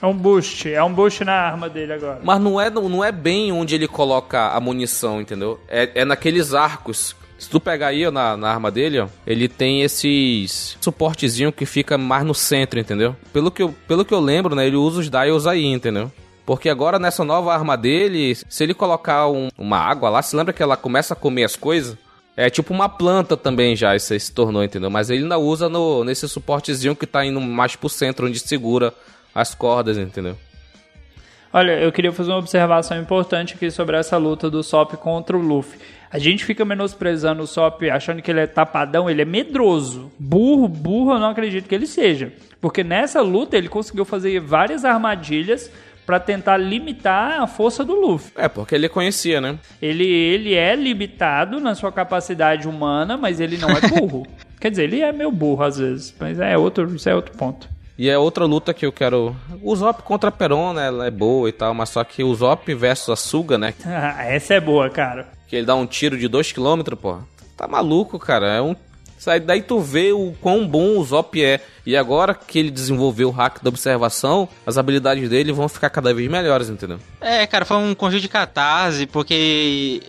[0.01, 2.19] é um boost, é um boost na arma dele agora.
[2.23, 5.59] Mas não é, não é bem onde ele coloca a munição, entendeu?
[5.67, 7.15] É, é naqueles arcos.
[7.37, 11.67] Se tu pegar aí ó, na, na arma dele, ó, ele tem esses suportezinho que
[11.67, 13.15] fica mais no centro, entendeu?
[13.31, 16.11] Pelo que eu, pelo que eu lembro, né, ele usa os dials aí, entendeu?
[16.47, 20.53] Porque agora nessa nova arma dele, se ele colocar um, uma água lá, se lembra
[20.53, 21.97] que ela começa a comer as coisas?
[22.37, 24.89] É tipo uma planta também já, isso aí se tornou, entendeu?
[24.89, 28.93] Mas ele ainda usa no, nesse suportezinho que tá indo mais pro centro, onde segura
[29.35, 30.37] as cordas, entendeu?
[31.51, 35.41] Olha, eu queria fazer uma observação importante aqui sobre essa luta do Sop contra o
[35.41, 35.77] Luffy.
[36.09, 40.09] A gente fica menosprezando o Sop achando que ele é tapadão, ele é medroso.
[40.17, 42.31] Burro, burro eu não acredito que ele seja.
[42.61, 45.69] Porque nessa luta ele conseguiu fazer várias armadilhas
[46.07, 48.31] para tentar limitar a força do Luffy.
[48.37, 49.59] É, porque ele conhecia, né?
[49.81, 54.25] Ele, ele é limitado na sua capacidade humana, mas ele não é burro.
[54.57, 57.69] Quer dizer, ele é meio burro às vezes, mas é outro, isso é outro ponto.
[57.97, 59.35] E é outra luta que eu quero.
[59.61, 60.87] O Zop contra a Peron, né?
[60.87, 63.73] Ela é boa e tal, mas só que o Zop versus a Suga, né?
[64.29, 65.27] Essa é boa, cara.
[65.45, 67.17] Que ele dá um tiro de 2km, pô.
[67.57, 68.53] Tá maluco, cara.
[68.53, 68.75] É um.
[69.45, 71.59] Daí tu vê o quão bom o Zop é.
[71.85, 76.13] E agora que ele desenvolveu o hack da observação, as habilidades dele vão ficar cada
[76.13, 76.99] vez melhores, entendeu?
[77.19, 80.01] É, cara, foi um conjunto de catarse, porque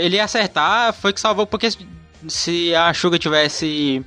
[0.00, 1.68] ele ia acertar, foi que salvou, porque
[2.28, 4.04] se a Suga tivesse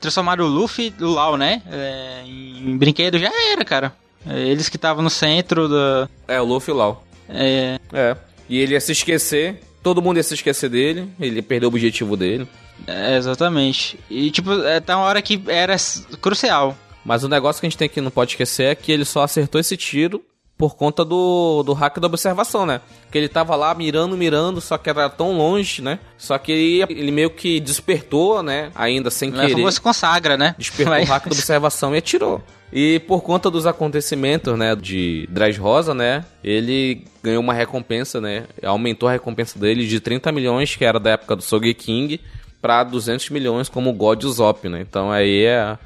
[0.00, 1.62] transformar o Luffy, o Lau, né?
[1.70, 3.92] É, em brinquedo já era, cara.
[4.26, 6.08] Eles que estavam no centro da.
[6.26, 7.04] É, o Luffy e o Lau.
[7.28, 7.78] É.
[7.92, 8.16] É.
[8.48, 11.68] E ele ia se esquecer, todo mundo ia se esquecer dele, ele ia perder o
[11.68, 12.46] objetivo dele.
[12.86, 13.98] É, exatamente.
[14.10, 15.76] E, tipo, é tá uma hora que era
[16.20, 16.76] crucial.
[17.04, 19.22] Mas o negócio que a gente tem que não pode esquecer é que ele só
[19.22, 20.22] acertou esse tiro
[20.56, 22.80] por conta do, do hack da observação, né?
[23.10, 25.98] Que ele tava lá mirando, mirando, só que era tão longe, né?
[26.16, 28.70] Só que ele, ele meio que despertou, né?
[28.74, 29.72] Ainda sem Não querer.
[29.72, 30.54] se consagra, né?
[30.56, 31.08] Despertou Mas...
[31.08, 32.42] o hack da observação e atirou.
[32.72, 39.08] E por conta dos acontecimentos, né, de Dressrosa, né, ele ganhou uma recompensa, né, aumentou
[39.08, 42.18] a recompensa dele de 30 milhões, que era da época do Sogeking,
[42.64, 44.80] para 200 milhões como God Usopp, né.
[44.80, 45.76] Então aí é,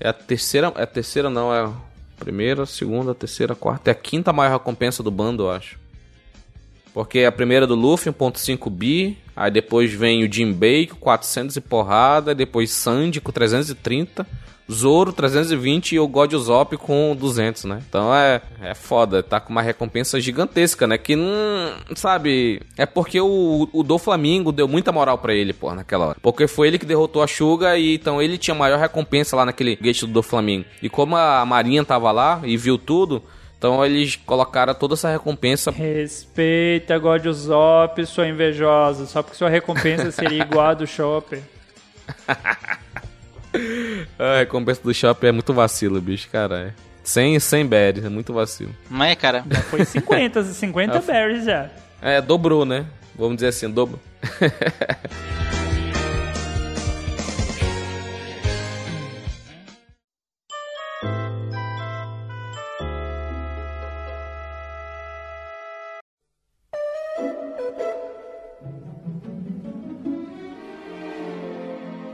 [0.00, 1.70] é a terceira, é a terceira não, é
[2.20, 3.90] Primeira, segunda, terceira, quarta.
[3.90, 5.78] É a quinta maior recompensa do bando, eu acho.
[6.92, 9.16] Porque a primeira do Luffy, 1.5 bi.
[9.34, 12.34] Aí depois vem o Jinbei com 400 e porrada.
[12.34, 14.26] Depois Sandy com 330.
[14.70, 17.82] Zoro 320 e o God Usopp com 200, né?
[17.88, 20.96] Então é, é foda, tá com uma recompensa gigantesca, né?
[20.96, 25.74] Que não, sabe, é porque o, o do Flamengo deu muita moral para ele, pô,
[25.74, 26.18] naquela hora.
[26.22, 29.76] Porque foi ele que derrotou a Suga e então ele tinha maior recompensa lá naquele
[29.76, 30.64] gate do Flamengo.
[30.82, 33.22] E como a Marinha tava lá e viu tudo,
[33.58, 35.70] então eles colocaram toda essa recompensa.
[35.70, 39.04] Respeita, God Usopp, sua invejosa.
[39.06, 41.42] Só porque sua recompensa seria igual a do Chopper.
[44.18, 46.72] A recompensa do shopping é muito vacilo, bicho, caralho.
[47.02, 48.74] 100, 100 berries, é muito vacilo.
[48.88, 49.44] Mas, cara.
[49.50, 51.70] Já foi 50, 50 berries já.
[52.00, 52.86] É, dobrou, né?
[53.16, 53.98] Vamos dizer assim, dobrou.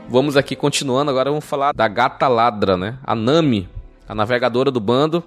[0.09, 2.97] Vamos aqui continuando, agora vamos falar da gata ladra, né?
[3.03, 3.67] A Nami,
[4.07, 5.23] a navegadora do bando,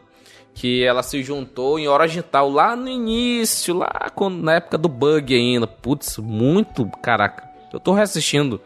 [0.54, 5.34] que ela se juntou em Orogental lá no início, lá quando, na época do bug
[5.34, 5.66] ainda.
[5.66, 7.44] Putz, muito, caraca.
[7.72, 8.60] Eu tô reassistindo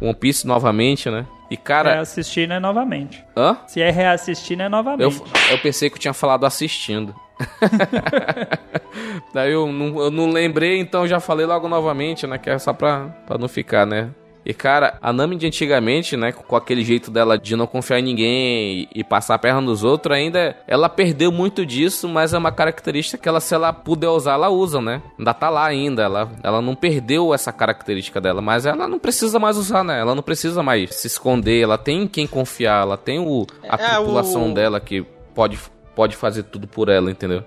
[0.00, 1.26] One Piece novamente, né?
[1.50, 3.24] E cara, Reassistir não é novamente.
[3.36, 3.56] hã?
[3.66, 5.22] Se é reassistir, não é Eu, novamente.
[5.50, 7.14] eu pensei que eu tinha falado assistindo.
[9.32, 12.38] Daí eu não, eu não lembrei, então eu já falei logo novamente, né?
[12.38, 14.10] Que é só pra, pra não ficar, né?
[14.46, 16.32] E cara, a Nami de antigamente, né?
[16.32, 19.84] Com aquele jeito dela de não confiar em ninguém e, e passar a perna nos
[19.84, 24.08] outros, ainda ela perdeu muito disso, mas é uma característica que ela, se ela puder
[24.08, 25.02] usar, ela usa, né?
[25.18, 26.02] Ainda tá lá ainda.
[26.02, 30.00] Ela, ela não perdeu essa característica dela, mas ela não precisa mais usar, né?
[30.00, 33.74] Ela não precisa mais se esconder, ela tem em quem confiar, ela tem o, a
[33.74, 35.02] É, tripulação o- dela que
[35.34, 35.58] pode,
[35.94, 37.44] pode fazer tudo por ela, entendeu?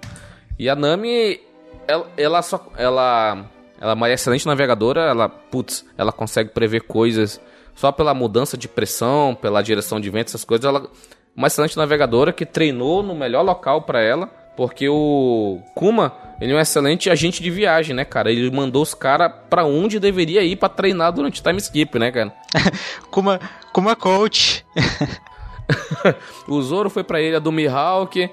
[0.60, 1.40] E a Nami,
[1.88, 2.64] ela, ela só.
[2.78, 3.46] Ela,
[3.82, 7.42] ela é uma excelente navegadora, ela, putz, ela consegue prever coisas
[7.76, 10.64] só pela mudança de pressão, pela direção de vento, essas coisas.
[10.66, 10.88] Ela
[11.36, 16.56] uma excelente navegadora que treinou no melhor local pra ela, porque o Kuma, ele é
[16.56, 18.32] um excelente agente de viagem, né, cara?
[18.32, 22.12] Ele mandou os caras pra onde deveria ir pra treinar durante o time skip, né,
[22.12, 22.34] cara?
[23.10, 23.40] Kuma,
[23.74, 24.66] Kuma Coach.
[26.50, 28.30] O Zoro foi pra ilha do Mihawk,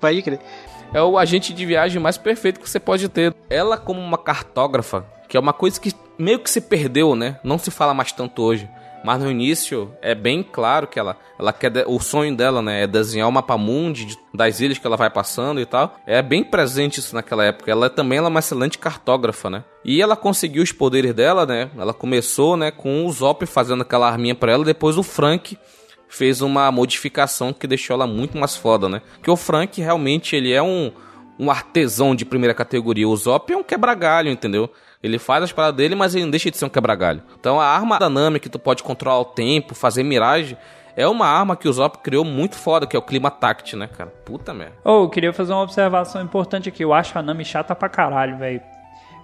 [0.00, 0.38] Pode crer.
[0.96, 3.34] É o agente de viagem mais perfeito que você pode ter.
[3.50, 7.38] Ela como uma cartógrafa, que é uma coisa que meio que se perdeu, né?
[7.44, 8.66] Não se fala mais tanto hoje.
[9.04, 12.86] Mas no início é bem claro que ela, ela quer o sonho dela, né, é
[12.86, 15.94] desenhar o mapa mundi das ilhas que ela vai passando e tal.
[16.06, 17.70] É bem presente isso naquela época.
[17.70, 19.64] Ela também ela é uma excelente cartógrafa, né?
[19.84, 21.70] E ela conseguiu os poderes dela, né?
[21.76, 25.58] Ela começou, né, com o Zop fazendo aquela arminha pra ela, depois o Frank
[26.08, 29.02] fez uma modificação que deixou ela muito mais foda, né?
[29.22, 30.92] Que o Frank realmente ele é um,
[31.38, 33.08] um artesão de primeira categoria.
[33.08, 34.70] O Zop é um quebra-galho, entendeu?
[35.02, 37.22] Ele faz as paradas dele, mas ele não deixa de ser um quebra-galho.
[37.38, 40.56] Então a arma da Nami que tu pode controlar o tempo, fazer miragem,
[40.96, 43.86] é uma arma que o Zop criou muito foda, que é o clima tact, né,
[43.86, 44.10] cara?
[44.24, 44.76] Puta merda.
[44.82, 46.82] Ô, eu queria fazer uma observação importante aqui.
[46.82, 48.62] Eu acho a Nami chata pra caralho, velho.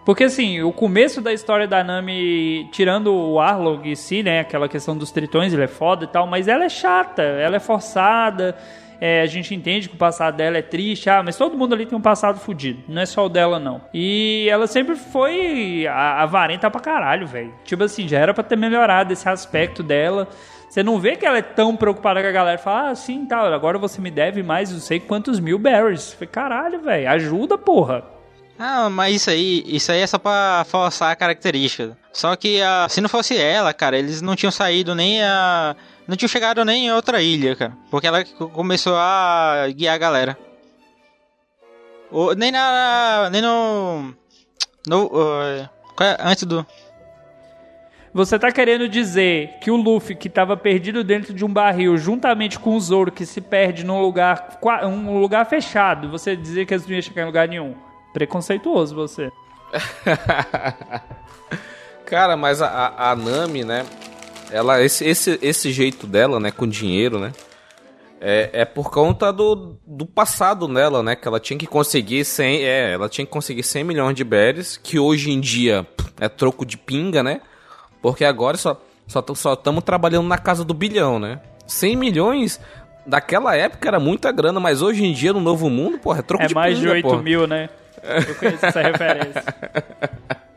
[0.04, 4.40] Porque assim, o começo da história da Nami, tirando o Arlong em si, né?
[4.40, 7.60] Aquela questão dos tritões, ele é foda e tal, mas ela é chata, ela é
[7.60, 8.56] forçada.
[9.04, 11.84] é, a gente entende que o passado dela é triste, ah, mas todo mundo ali
[11.86, 12.84] tem um passado fudido.
[12.86, 13.80] Não é só o dela, não.
[13.92, 17.52] E ela sempre foi a- avarenta pra caralho, velho.
[17.64, 20.28] Tipo assim, já era pra ter melhorado esse aspecto dela.
[20.68, 22.58] Você não vê que ela é tão preocupada com a galera.
[22.58, 26.12] Fala, ah, sim, tá, agora você me deve mais não sei quantos mil berries.
[26.12, 28.04] Falei, caralho, velho, ajuda, porra.
[28.64, 31.98] Ah, mas isso aí, isso aí é só pra forçar a característica.
[32.12, 35.75] Só que ah, se não fosse ela, cara, eles não tinham saído nem a.
[36.07, 37.77] Não tinham chegado nem em outra ilha, cara.
[37.90, 40.38] Porque ela começou a guiar a galera.
[42.09, 43.29] O- nem na.
[43.33, 44.14] Nem no.
[44.87, 45.11] no
[46.01, 46.16] é?
[46.20, 46.64] antes do.
[48.14, 52.61] Você tá querendo dizer que o Luffy, que tava perdido dentro de um barril, juntamente
[52.61, 56.87] com o Zoro, que se perde num lugar, um lugar fechado, você dizer que eles
[56.87, 57.75] não iam chegar em lugar nenhum?
[58.12, 59.31] Preconceituoso você.
[62.07, 63.87] Cara, mas a, a, a Nami, né?
[64.51, 66.51] Ela, esse, esse, esse jeito dela, né?
[66.51, 67.33] Com dinheiro, né?
[68.20, 71.16] É, é por conta do, do passado dela, né?
[71.16, 74.77] Que ela tinha que conseguir 100, é, ela tinha que conseguir 100 milhões de berries,
[74.77, 75.87] que hoje em dia
[76.20, 77.40] é troco de pinga, né?
[78.01, 81.40] Porque agora só só só estamos trabalhando na casa do bilhão, né?
[81.66, 82.61] 100 milhões
[83.07, 86.44] daquela época era muita grana, mas hoje em dia no novo mundo, porra, é troco
[86.44, 87.22] É de mais de pinga, 8 porra.
[87.22, 87.68] mil, né?
[88.02, 89.44] Eu conheço essa referência.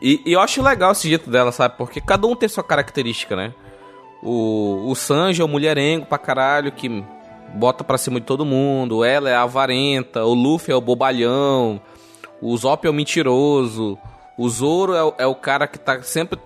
[0.00, 1.74] E, e eu acho legal esse jeito dela, sabe?
[1.76, 3.52] Porque cada um tem sua característica, né?
[4.22, 7.02] O, o Sanji é o mulherengo pra caralho, que
[7.54, 9.02] bota pra cima de todo mundo.
[9.04, 10.24] Ela é a avarenta.
[10.24, 11.80] O Luffy é o bobalhão.
[12.40, 13.98] O Zop é o mentiroso.
[14.36, 16.38] O Zoro é, o- é o cara que tá sempre...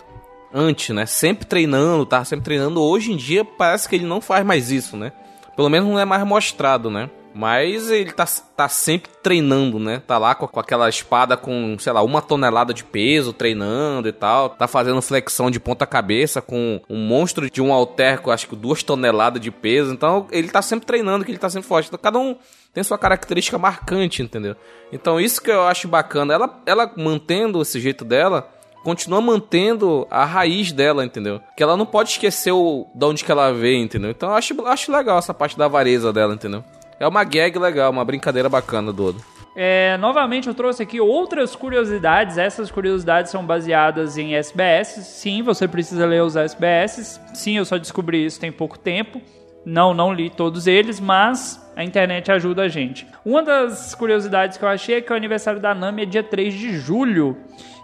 [0.55, 1.05] Antes, né?
[1.07, 2.81] Sempre treinando, tá sempre treinando.
[2.83, 5.13] Hoje em dia parece que ele não faz mais isso, né?
[5.57, 7.11] Pelo menos não é mais mostrado, né?
[7.35, 10.03] Mas ele tá, tá sempre treinando, né?
[10.07, 14.13] Tá lá com, com aquela espada com, sei lá, uma tonelada de peso, treinando e
[14.13, 14.51] tal.
[14.51, 18.57] Tá fazendo flexão de ponta cabeça com um monstro de um alter com acho que
[18.57, 19.93] duas toneladas de peso.
[19.93, 21.89] Então ele tá sempre treinando, que ele tá sempre forte.
[21.89, 22.37] Então cada um
[22.73, 24.57] tem sua característica marcante, entendeu?
[24.93, 26.35] Então isso que eu acho bacana.
[26.35, 28.49] Ela, ela mantendo esse jeito dela,
[28.83, 31.41] continua mantendo a raiz dela, entendeu?
[31.57, 34.11] Que ela não pode esquecer o, de onde que ela veio, entendeu?
[34.11, 36.65] Então eu acho, acho legal essa parte da avareza dela, entendeu?
[37.03, 39.19] É uma gag legal, uma brincadeira bacana do Oda.
[39.57, 42.39] É, novamente eu trouxe aqui outras curiosidades.
[42.39, 44.87] Essas curiosidades são baseadas em SBS.
[45.05, 47.21] Sim, você precisa ler os SBS.
[47.35, 49.21] Sim, eu só descobri isso tem pouco tempo.
[49.67, 53.05] Não, não li todos eles, mas a internet ajuda a gente.
[53.25, 56.55] Uma das curiosidades que eu achei é que o aniversário da Nami é dia 3
[56.55, 57.37] de julho.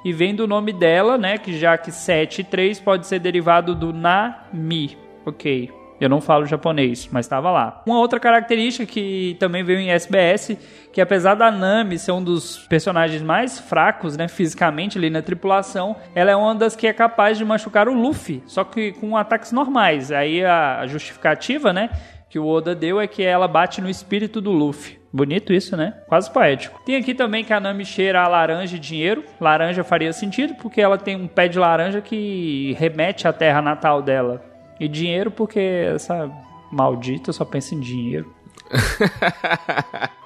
[0.05, 1.39] E vem do nome dela, né?
[1.39, 4.97] Que já que 7 e 3 pode ser derivado do Nami.
[5.27, 5.78] Ok.
[6.01, 7.83] Eu não falo japonês, mas estava lá.
[7.87, 10.57] Uma outra característica que também veio em SBS,
[10.93, 15.97] que apesar da Nami ser um dos personagens mais fracos, né, fisicamente ali na tripulação,
[16.15, 19.53] ela é uma das que é capaz de machucar o Luffy, só que com ataques
[19.53, 20.13] normais.
[20.13, 21.91] Aí a justificativa, né,
[22.29, 24.99] que o Oda deu é que ela bate no espírito do Luffy.
[25.11, 25.95] Bonito isso, né?
[26.07, 26.79] Quase poético.
[26.85, 29.25] Tem aqui também que a Nami cheira a laranja e dinheiro.
[29.41, 34.03] Laranja faria sentido porque ela tem um pé de laranja que remete à terra natal
[34.03, 34.45] dela.
[34.81, 35.59] E dinheiro porque
[35.95, 36.31] essa
[36.71, 38.33] maldita só pensa em dinheiro.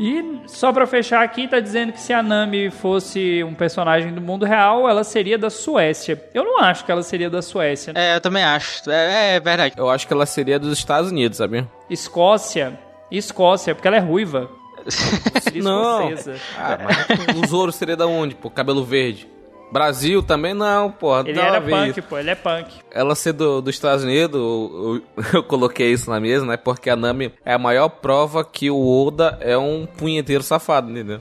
[0.00, 4.20] E só pra fechar aqui, tá dizendo que se a Nami fosse um personagem do
[4.20, 6.22] mundo real, ela seria da Suécia.
[6.32, 7.92] Eu não acho que ela seria da Suécia.
[7.96, 8.88] É, eu também acho.
[8.88, 9.74] É, é verdade.
[9.76, 11.68] Eu acho que ela seria dos Estados Unidos, sabia?
[11.90, 12.78] Escócia.
[13.10, 14.48] Escócia, porque ela é ruiva.
[15.42, 16.08] Seria Não.
[16.56, 16.78] Ah,
[17.26, 18.48] mas o Zoro seria da onde, pô?
[18.48, 19.28] Cabelo verde.
[19.70, 21.20] Brasil também não, porra.
[21.26, 22.02] Ele não era punk, isso.
[22.08, 22.66] pô, ele é punk.
[22.90, 26.56] Ela ser do, dos Estados Unidos, eu, eu- eu coloquei isso na mesa, né?
[26.56, 31.20] Porque a Nami é a maior prova que o Oda é um punheteiro safado, entendeu?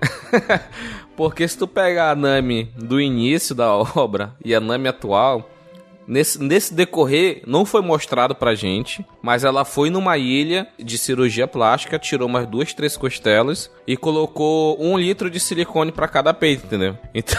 [1.16, 5.48] Porque se tu pegar a Nami do início da obra e a Nami atual,
[6.06, 11.46] nesse, nesse decorrer não foi mostrado pra gente, mas ela foi numa ilha de cirurgia
[11.46, 16.66] plástica, tirou umas duas, três costelas e colocou um litro de silicone pra cada peito,
[16.66, 16.96] entendeu?
[17.14, 17.36] Então.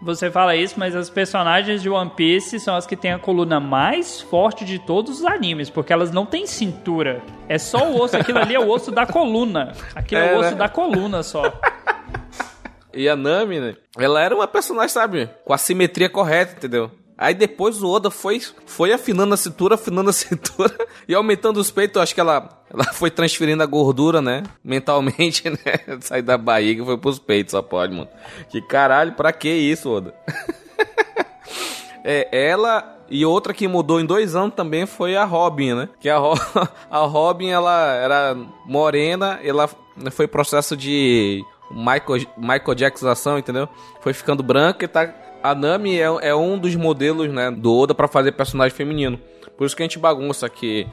[0.00, 3.58] Você fala isso, mas as personagens de One Piece são as que têm a coluna
[3.58, 7.20] mais forte de todos os animes, porque elas não têm cintura.
[7.48, 9.72] É só o osso, aquilo ali é o osso da coluna.
[9.96, 10.56] Aquilo é, É, o osso né?
[10.56, 11.42] da coluna só.
[12.94, 13.76] E a Nami, né?
[13.96, 15.30] Ela era uma personagem, sabe?
[15.44, 16.90] Com a simetria correta, entendeu?
[17.16, 20.72] Aí depois o Oda foi, foi afinando a cintura, afinando a cintura
[21.06, 22.00] e aumentando os peitos.
[22.00, 24.44] Acho que ela, ela foi transferindo a gordura, né?
[24.62, 25.98] Mentalmente, né?
[26.00, 28.08] Sair da barriga e foi pros peitos, só pode, mano.
[28.48, 30.14] Que caralho, pra que isso, Oda?
[32.04, 35.88] É, ela e outra que mudou em dois anos também foi a Robin, né?
[36.00, 36.34] Que a, Ro
[36.90, 39.68] a Robin, ela era morena, ela
[40.10, 43.68] foi processo de Michael, Michael Jacksonação, entendeu?
[44.00, 45.12] Foi ficando branca e tá...
[45.40, 49.20] A Nami é, é um dos modelos, né, do Oda pra fazer personagem feminino.
[49.56, 50.86] Por isso que a gente bagunça aqui.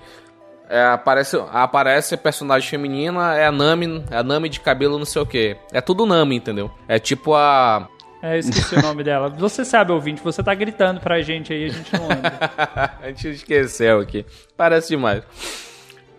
[0.69, 5.21] É, aparece, aparece personagem feminina, é a Nami, é a Nami de cabelo não sei
[5.21, 5.55] o que.
[5.71, 6.71] É tudo Nami, entendeu?
[6.87, 7.87] É tipo a
[8.21, 9.29] É, esqueci o nome dela.
[9.29, 12.39] Você sabe, ouvinte, você tá gritando pra gente aí, a gente não lembra.
[13.01, 14.25] a gente esqueceu aqui.
[14.57, 15.23] Parece demais.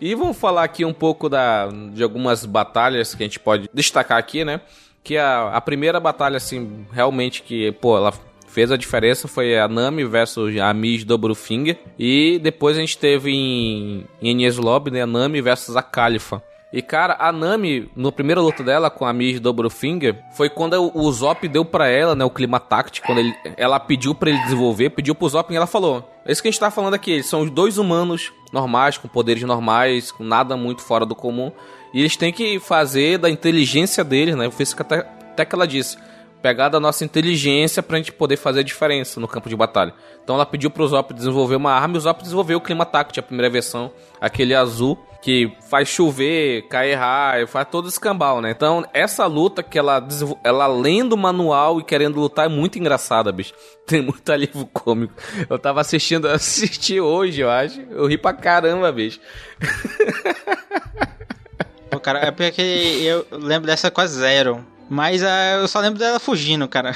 [0.00, 4.18] E vamos falar aqui um pouco da, de algumas batalhas que a gente pode destacar
[4.18, 4.60] aqui, né?
[5.02, 8.12] Que a, a primeira batalha, assim, realmente que, pô, ela
[8.56, 11.78] fez a diferença foi a Nami versus a Miss Dobrofinger.
[11.98, 15.02] E depois a gente teve em, em Enies Lobby, né?
[15.02, 16.42] A Nami versus a Califa.
[16.72, 21.12] E cara, a Nami, no primeiro luta dela com a Miss Dobrofinger, foi quando o,
[21.12, 24.90] Zop deu pra ela, né, o clima táctico, quando ele, ela pediu pra ele desenvolver,
[24.90, 27.26] pediu pro Zop e ela falou: É isso que a gente tá falando aqui, eles
[27.26, 31.52] são os dois humanos normais, com poderes normais, com nada muito fora do comum,
[31.94, 35.54] e eles têm que fazer da inteligência deles, né, foi isso que até, até que
[35.54, 35.96] ela disse.
[36.42, 39.94] Pegar da nossa inteligência pra gente poder fazer a diferença no campo de batalha.
[40.22, 43.18] Então ela pediu pro Zop desenvolver uma arma e o Zop desenvolveu o clima táctico,
[43.18, 48.52] a primeira versão, aquele azul que faz chover, cair raio, faz todo escambau, né?
[48.52, 50.06] Então, essa luta que ela
[50.44, 53.52] ela lendo o manual e querendo lutar é muito engraçada, bicho.
[53.84, 55.14] Tem muito alívio cômico.
[55.50, 57.80] Eu tava assistindo, assisti hoje, eu acho.
[57.90, 59.18] Eu ri pra caramba, bicho.
[61.90, 64.64] Pô, cara, é porque eu lembro dessa quase zero.
[64.88, 66.94] Mas ah, eu só lembro dela fugindo, cara.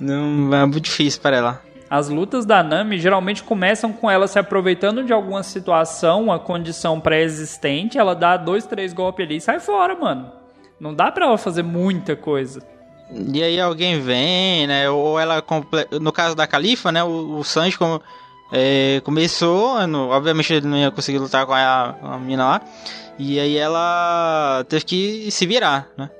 [0.00, 1.62] Não, é muito difícil para ela.
[1.90, 7.00] As lutas da Nami geralmente começam com ela se aproveitando de alguma situação, uma condição
[7.00, 10.30] pré-existente, ela dá dois, três golpes ali e sai fora, mano.
[10.78, 12.60] Não dá pra ela fazer muita coisa.
[13.10, 14.88] E aí alguém vem, né?
[14.90, 15.40] Ou ela.
[15.40, 17.02] comple- No caso da Califa, né?
[17.02, 18.02] O, o Sanji como,
[18.52, 19.86] é, começou.
[19.86, 22.60] no- obviamente ele não ia conseguir lutar com a, a mina lá.
[23.18, 26.10] E aí ela teve que se virar, né?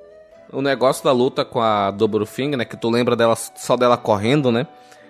[0.51, 2.65] O negócio da luta com a Dobrofinger, né?
[2.65, 4.67] Que tu lembra dela só dela correndo, né?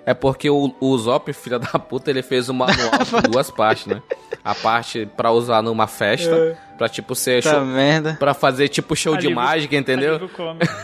[0.08, 2.90] É porque o, o Zop, filha da puta, ele fez o manual
[3.26, 4.00] em duas partes, né?
[4.42, 6.34] a parte pra usar numa festa.
[6.34, 6.56] É.
[6.78, 8.16] Pra, tipo, ser Tá show, merda.
[8.18, 10.30] Pra fazer, tipo, show de mágica, entendeu?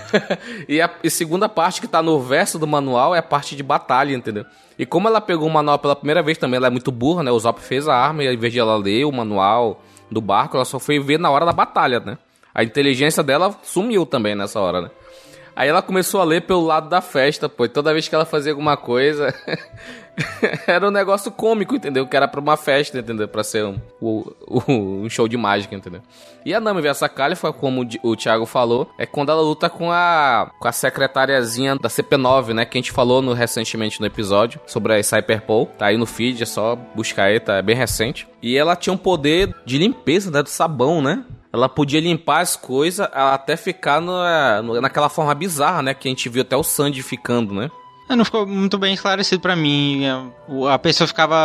[0.68, 3.62] e a e segunda parte que tá no verso do manual é a parte de
[3.62, 4.44] batalha, entendeu?
[4.78, 7.30] E como ela pegou o manual pela primeira vez também, ela é muito burra, né?
[7.30, 10.58] O Zop fez a arma e ao invés de ela ler o manual do barco,
[10.58, 12.18] ela só foi ver na hora da batalha, né?
[12.54, 14.90] A inteligência dela sumiu também nessa hora, né?
[15.56, 17.64] Aí ela começou a ler pelo lado da festa, pô.
[17.64, 19.32] E toda vez que ela fazia alguma coisa,
[20.66, 22.06] era um negócio cômico, entendeu?
[22.06, 23.28] Que era pra uma festa, entendeu?
[23.28, 24.32] Pra ser um, o-
[24.68, 26.00] um show de mágica, entendeu?
[26.44, 30.50] E a Nami a Califa, como o Thiago falou, é quando ela luta com a,
[30.58, 32.64] com a secretariazinha da CP9, né?
[32.64, 35.66] Que a gente falou no, recentemente no episódio sobre a Cyberpol.
[35.78, 38.28] Tá aí no feed, é só buscar aí, tá é bem recente.
[38.42, 40.42] E ela tinha um poder de limpeza, né?
[40.42, 41.24] Do sabão, né?
[41.54, 45.94] Ela podia limpar as coisas até ficar na, no- naquela forma bizarra, né?
[45.94, 47.70] Que a gente viu até o Sandy ficando, né?
[48.10, 50.02] É, Não ficou muito bem esclarecido pra mim.
[50.04, 51.36] É, A pessoa ficava.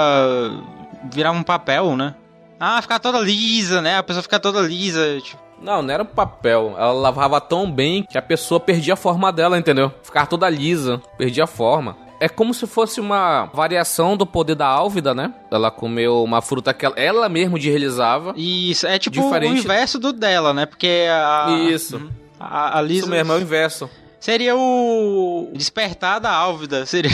[1.12, 2.16] virava um papel, né?
[2.60, 3.98] Ah, ficar toda lisa, né?
[3.98, 5.20] A pessoa ficar toda lisa.
[5.22, 6.74] Tipo, Não, não era um papel.
[6.76, 9.94] Ela lavava tão bem que a pessoa perdia a forma dela, entendeu?
[10.04, 11.96] Ficava toda lisa, perdia a forma.
[12.20, 15.34] É como se fosse uma variação do poder da Álvida, né?
[15.50, 18.34] Ela comeu uma fruta que ela, ela mesmo deslizava.
[18.36, 20.66] Isso, é tipo Diferente- o inverso do dela, né?
[20.66, 21.48] Porque a.
[21.72, 22.02] Isso.
[22.40, 23.90] A, a Lisa Isso mesmo, é o inverso.
[24.20, 26.86] seria o despertar da Álvida.
[26.88, 27.12] Seria.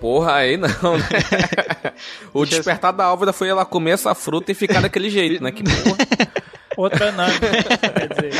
[0.00, 0.68] Porra, aí não,
[0.98, 1.08] né?
[2.34, 5.42] o Deixa eu- despertar da Álvida foi ela comer essa fruta e ficar daquele jeito,
[5.42, 5.50] né?
[5.50, 5.96] Que porra.
[6.76, 8.32] Outra Nami, quer dizer.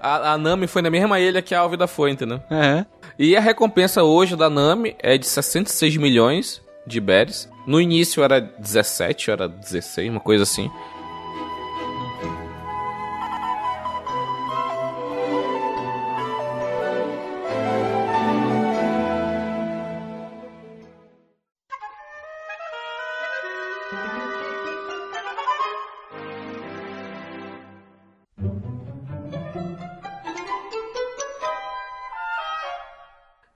[0.00, 2.40] A, a Nami foi na mesma ilha que a Álvida foi, entendeu?
[2.50, 2.84] É.
[3.24, 7.48] E a recompensa hoje da Nami é de 66 milhões de berries.
[7.64, 10.68] No início era 17, era 16, uma coisa assim.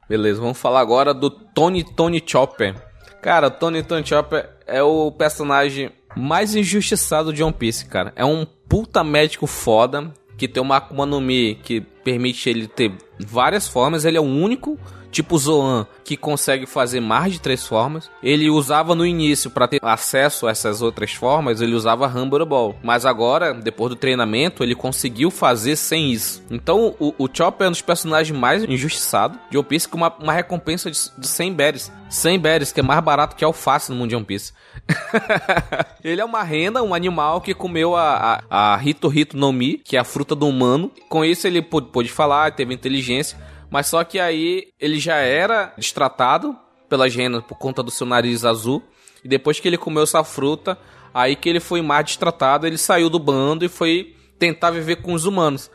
[0.09, 2.75] Beleza, vamos falar agora do Tony Tony Chopper.
[3.21, 8.13] Cara, Tony Tony Chopper é o personagem mais injustiçado de One Piece, cara.
[8.15, 12.93] É um puta médico foda que tem uma Akuma no Mi que permite ele ter
[13.19, 14.05] várias formas.
[14.05, 14.79] Ele é o único
[15.17, 18.11] tipo Zoan que consegue fazer mais de três formas.
[18.23, 22.77] Ele usava no início para ter acesso a essas outras formas, ele usava Humble Ball.
[22.83, 26.45] Mas agora, depois do treinamento, ele conseguiu fazer sem isso.
[26.51, 30.15] Então, o, o Chopper é um dos personagens mais injustiçados de One Piece com uma,
[30.21, 31.93] uma recompensa de, de 100 berries.
[32.11, 34.53] 100 berries, que é mais barato que alface no mundo de One Piece.
[36.05, 39.79] ele é uma rena, um animal que comeu a, a, a Hito Hito no Mi,
[39.79, 40.93] que é a fruta do humano.
[41.09, 43.37] Com isso ele pôde falar, teve inteligência.
[43.71, 46.57] Mas só que aí ele já era destratado
[46.89, 48.83] pelas renas por conta do seu nariz azul.
[49.25, 50.79] E depois que ele comeu essa fruta,
[51.13, 55.13] aí que ele foi mais destratado, ele saiu do bando e foi tentar viver com
[55.13, 55.71] os humanos.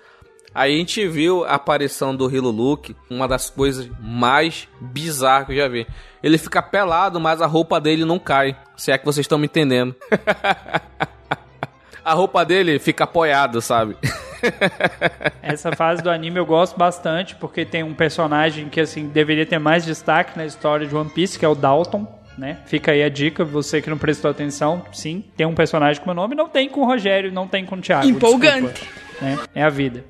[0.54, 5.54] Aí a gente viu a aparição do Hilo Luke, uma das coisas mais bizarras que
[5.54, 5.88] eu já vi.
[6.22, 8.58] Ele fica pelado, mas a roupa dele não cai.
[8.76, 9.96] Se é que vocês estão me entendendo.
[12.04, 13.96] a roupa dele fica apoiada, sabe?
[15.42, 19.60] Essa fase do anime eu gosto bastante, porque tem um personagem que, assim, deveria ter
[19.60, 22.58] mais destaque na história de One Piece, que é o Dalton, né?
[22.66, 26.16] Fica aí a dica, você que não prestou atenção, sim, tem um personagem com meu
[26.16, 28.08] nome, não tem com o Rogério, não tem com o Thiago.
[28.08, 28.68] Empolgante.
[28.68, 29.40] desculpa, né?
[29.54, 30.04] É a vida.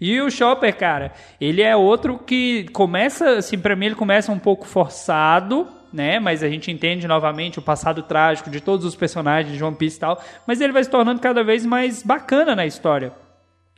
[0.00, 4.38] E o Chopper, cara, ele é outro que começa, assim, pra mim ele começa um
[4.38, 6.18] pouco forçado, né?
[6.18, 9.96] Mas a gente entende novamente o passado trágico de todos os personagens de One Piece
[9.96, 13.12] e tal, mas ele vai se tornando cada vez mais bacana na história.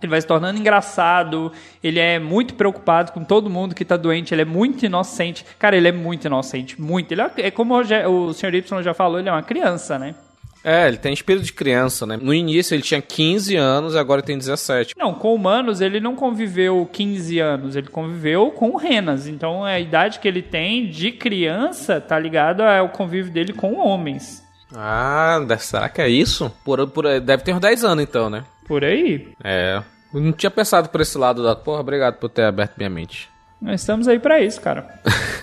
[0.00, 1.50] Ele vai se tornando engraçado,
[1.82, 5.44] ele é muito preocupado com todo mundo que tá doente, ele é muito inocente.
[5.58, 7.10] Cara, ele é muito inocente, muito.
[7.10, 8.54] Ele é, é como o, o Sr.
[8.54, 10.14] Y já falou, ele é uma criança, né?
[10.62, 12.18] É, ele tem espírito de criança, né?
[12.20, 14.94] No início ele tinha 15 anos, agora ele tem 17.
[14.98, 19.26] Não, com humanos ele não conviveu 15 anos, ele conviveu com renas.
[19.26, 24.46] Então a idade que ele tem de criança tá ligado ao convívio dele com homens.
[24.74, 26.52] Ah, será que é isso?
[26.64, 28.44] Por, por, deve ter uns 10 anos então, né?
[28.66, 29.28] Por aí.
[29.42, 29.82] É.
[30.12, 31.54] Eu não tinha pensado por esse lado da.
[31.54, 33.28] Porra, obrigado por ter aberto minha mente.
[33.60, 34.86] Nós estamos aí pra isso, cara.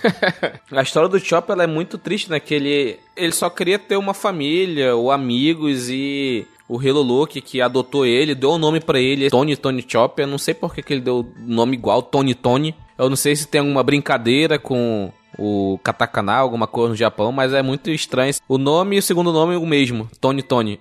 [0.72, 2.40] A história do Chopper ela é muito triste, né?
[2.40, 8.04] Que ele, ele só queria ter uma família ou amigos e o Luke que adotou
[8.04, 10.24] ele, deu o nome pra ele, Tony Tony Chopper.
[10.24, 12.74] Eu não sei por que, que ele deu o nome igual, Tony Tony.
[12.98, 17.52] Eu não sei se tem alguma brincadeira com o katakana, alguma coisa no Japão, mas
[17.52, 18.32] é muito estranho.
[18.48, 20.80] O nome e o segundo nome é o mesmo, Tony Tony.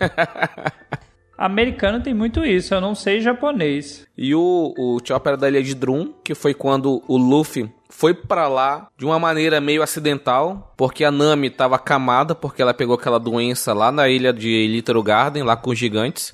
[1.44, 4.06] Americano tem muito isso, eu não sei japonês.
[4.16, 8.14] E o, o Chopper era da ilha de Drum, que foi quando o Luffy foi
[8.14, 12.94] para lá de uma maneira meio acidental, porque a Nami tava acamada, porque ela pegou
[12.94, 16.32] aquela doença lá na ilha de Little Garden, lá com os gigantes.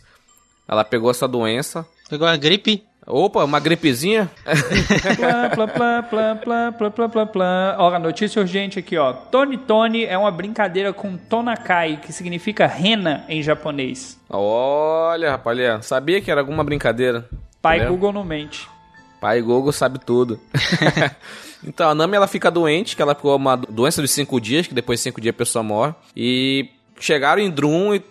[0.68, 1.86] Ela pegou essa doença.
[2.10, 2.84] Pegou a gripe?
[3.10, 4.30] Opa, uma gripezinha?
[5.16, 7.76] plá, plá, plá, plá, plá, plá, plá, plá.
[7.78, 9.14] Olha, notícia urgente aqui, ó.
[9.14, 14.20] Tony Tony é uma brincadeira com Tonakai, que significa rena em japonês.
[14.28, 17.26] Olha, rapaziada, sabia que era alguma brincadeira.
[17.62, 17.94] Pai Entendeu?
[17.94, 18.68] Google não mente.
[19.18, 20.38] Pai Google sabe tudo.
[21.64, 24.74] então, a Nami ela fica doente, que ela ficou uma doença dos cinco dias, que
[24.74, 25.94] depois de cinco dias a pessoa morre.
[26.14, 26.68] E
[27.00, 28.02] chegaram em Drum e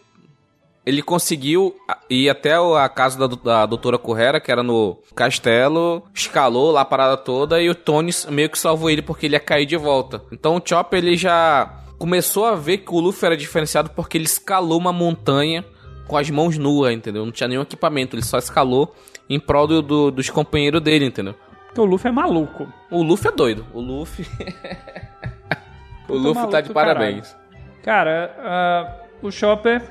[0.88, 1.76] ele conseguiu
[2.10, 6.86] ir até a casa da, da doutora Correra, que era no castelo, escalou lá a
[6.86, 10.22] parada toda e o Tony meio que salvou ele porque ele ia cair de volta.
[10.32, 14.26] Então o Chopper ele já começou a ver que o Luffy era diferenciado porque ele
[14.26, 15.66] escalou uma montanha
[16.08, 17.26] com as mãos nuas, entendeu?
[17.26, 18.96] Não tinha nenhum equipamento, ele só escalou
[19.30, 21.36] em prol do- do- dos companheiros dele, entendeu?
[21.66, 22.66] Porque o Luffy é maluco.
[22.90, 23.66] O Luffy é doido.
[23.74, 24.26] O Luffy.
[26.08, 27.36] o Luffy tá de parabéns.
[27.84, 29.82] Cara, ah, o Chopper,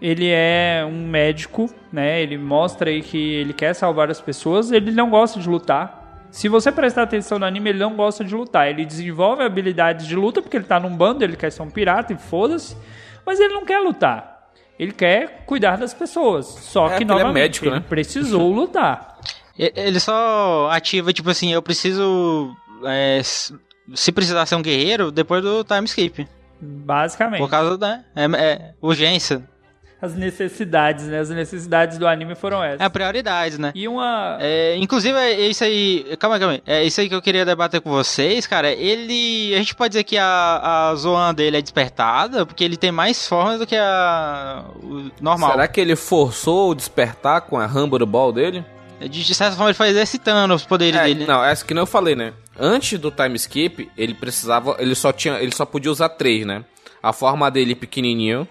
[0.00, 2.20] ele é um médico, né?
[2.22, 6.04] Ele mostra aí que ele quer salvar as pessoas, ele não gosta de lutar.
[6.30, 8.68] Se você prestar atenção no anime, ele não gosta de lutar.
[8.68, 12.12] Ele desenvolve habilidades de luta porque ele tá num bando, ele quer ser um pirata
[12.12, 12.76] e foda-se.
[13.24, 14.50] Mas ele não quer lutar.
[14.78, 16.44] Ele quer cuidar das pessoas.
[16.46, 17.84] Só É, que, porque ele é novamente, médico, ele né?
[17.88, 19.18] precisou lutar.
[19.58, 22.54] Ele só ativa, tipo assim, eu preciso.
[22.84, 23.20] é,
[23.94, 26.28] se precisar ser um guerreiro, depois do time skip.
[26.60, 27.40] Basicamente.
[27.40, 28.00] Por causa da.
[28.14, 29.42] É, é, urgência.
[30.06, 31.18] As necessidades, né?
[31.18, 32.80] As necessidades do anime foram essas.
[32.80, 33.72] É a prioridade, né?
[33.74, 34.38] E uma.
[34.40, 36.16] É, inclusive, é isso aí.
[36.18, 36.62] Calma aí, calma aí.
[36.66, 38.70] É isso aí que eu queria debater com vocês, cara.
[38.70, 39.54] Ele.
[39.54, 43.26] A gente pode dizer que a, a Zoan dele é despertada, porque ele tem mais
[43.26, 44.64] formas do que a.
[44.82, 45.50] O normal.
[45.50, 48.64] Será que ele forçou o despertar com a Humble Ball dele?
[49.00, 51.26] De, de certa forma, ele foi exercitando os poderes É, dele.
[51.26, 52.32] não, essa que nem eu falei, né?
[52.58, 54.76] Antes do time skip, ele precisava.
[54.78, 55.34] Ele só tinha.
[55.40, 56.64] Ele só podia usar três, né?
[57.02, 58.48] A forma dele pequenininho.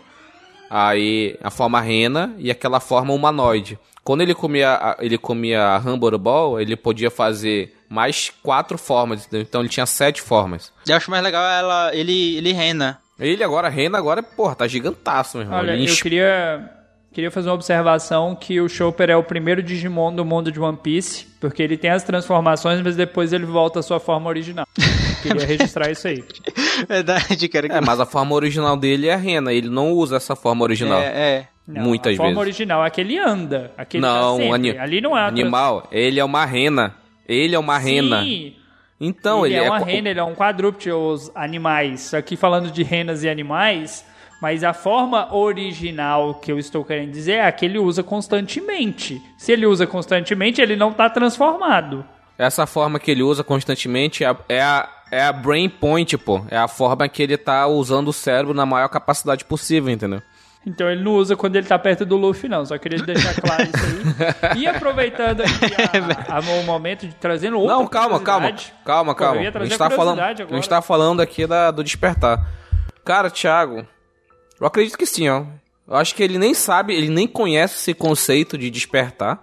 [0.70, 3.78] Aí a forma rena e aquela forma humanoide.
[4.04, 9.26] Quando ele comia, a- ele comia a Humble Ball, ele podia fazer mais quatro formas.
[9.26, 9.42] entendeu?
[9.48, 10.72] Então ele tinha sete formas.
[10.88, 13.00] Eu acho mais legal ela, ele, ele rena.
[13.20, 15.60] Ele agora, rena, agora, porra, tá gigantaço, meu irmão.
[15.60, 16.70] Olha, Ele eu queria,
[17.14, 20.78] queria fazer uma observação que o Chopper é o primeiro Digimon do mundo de One
[20.78, 24.68] Piece, porque ele tem as transformações, mas depois ele volta à sua forma original.
[25.28, 26.24] queria registrar isso aí.
[26.88, 27.68] Verdade, cara.
[27.68, 29.52] É, mas a forma original dele é a rena.
[29.54, 31.00] Ele não usa essa forma original.
[31.00, 31.48] É, é.
[31.68, 32.42] Não, Muitas a forma vezes.
[32.46, 33.72] original é que ele anda.
[33.78, 36.94] Aquele Não, tá ani- Ali não é uma animal, ele é uma rena.
[37.28, 38.22] Ele é uma trans- rena.
[38.22, 38.54] Sim,
[39.02, 42.14] Então, ele, ele, é uma co- rena, ele é um quadrúpede, os animais.
[42.14, 44.06] Aqui falando de renas e animais,
[44.40, 49.20] mas a forma original que eu estou querendo dizer é a que ele usa constantemente.
[49.38, 52.06] Se ele usa constantemente, ele não está transformado.
[52.38, 56.44] Essa forma que ele usa constantemente é a, é a, é a brain point, pô.
[56.50, 60.22] É a forma que ele tá usando o cérebro na maior capacidade possível, entendeu?
[60.68, 62.66] Então ele não usa quando ele tá perto do Luffy, não.
[62.66, 63.76] Só queria deixar claro isso
[64.54, 64.58] aí.
[64.64, 65.66] E aproveitando aqui
[66.30, 68.56] a- a- o momento de trazendo outra não, calma, calma.
[68.84, 69.36] Calma, Pô, calma.
[69.38, 70.56] eu ia A gente, tá falando, curiosidade a agora.
[70.62, 72.48] gente tá falando aqui da, do despertar.
[73.04, 73.86] Cara, Thiago,
[74.60, 75.44] eu acredito que sim, ó.
[75.88, 79.40] Eu acho que ele nem sabe, ele nem conhece esse conceito de despertar.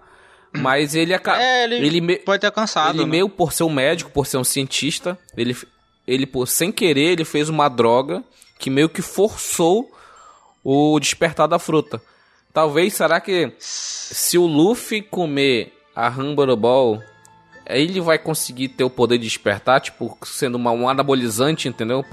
[0.53, 1.43] Mas ele acaba.
[1.43, 2.95] É, ele, me- pode ter alcançado.
[2.95, 3.11] Ele né?
[3.11, 5.57] meio por ser um médico, por ser um cientista, ele,
[6.07, 8.23] ele por sem querer, ele fez uma droga
[8.59, 9.91] que meio que forçou
[10.63, 12.01] o despertar da fruta.
[12.53, 17.03] Talvez, será que se o Luffy comer a Humble Ball,
[17.67, 22.05] ele vai conseguir ter o poder de despertar, tipo, sendo uma, um anabolizante, entendeu?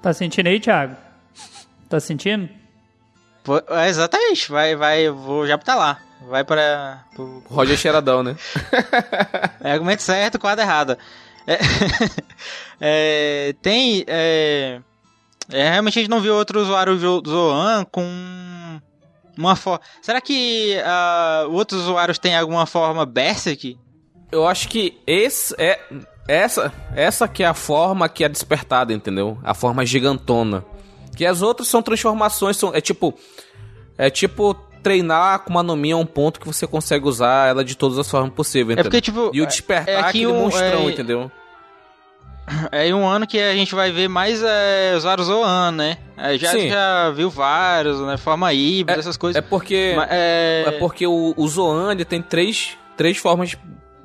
[0.00, 0.96] Tá sentindo aí, Thiago?
[1.88, 2.48] Tá sentindo?
[3.42, 4.48] Pô, é, exatamente.
[4.50, 6.00] Vai, vai, eu vou já botar lá.
[6.28, 7.04] Vai para.
[7.14, 8.36] pro- Roger Cheiradão, né?
[9.60, 10.96] É argumento certo, quadro errado.
[11.46, 11.58] É,
[12.80, 14.04] é, tem.
[14.06, 14.80] É,
[15.50, 18.80] é, realmente a gente não viu outro usuário Zoan com
[19.36, 19.80] uma forma.
[20.02, 23.78] Será que ah, outros usuários têm alguma forma Berserk?
[24.32, 25.78] Eu acho que esse é
[26.26, 29.38] essa essa que é a forma que é despertada, entendeu?
[29.44, 30.64] A forma gigantona.
[31.16, 33.14] Que as outras são transformações, são é tipo
[33.96, 34.54] é tipo
[34.86, 38.08] treinar com uma Nomi a um ponto que você consegue usar ela de todas as
[38.08, 39.30] formas possíveis, É porque, tipo.
[39.34, 41.30] e o despertar é é que aquele um- monstrão, é- entendeu?
[42.70, 45.98] É um ano que a gente vai ver mais é, usuários Zoan, né?
[46.16, 46.68] É, já, Sim.
[46.68, 48.16] já viu vários, né?
[48.16, 49.36] Forma híbrida, essas coisas.
[49.36, 53.56] É porque Mas, é, É porque o, o Zoan ele tem três, três formas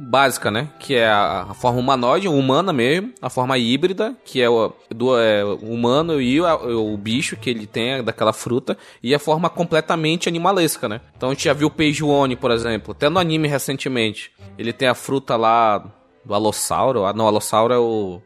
[0.02, 0.70] básicas, né?
[0.80, 5.44] Que é a, forma humanoide, humana mesmo, a forma híbrida, que é o, do, é,
[5.44, 10.90] humano e o, o bicho que ele tem daquela fruta, e a forma completamente animalesca,
[10.90, 11.02] né?
[11.16, 14.32] Então a gente já viu o Peijuone, por exemplo, até no anime recentemente.
[14.58, 15.84] Ele tem a fruta lá
[16.26, 17.06] do Alossauro.
[17.06, 18.22] Ah, não, Alossauro é o.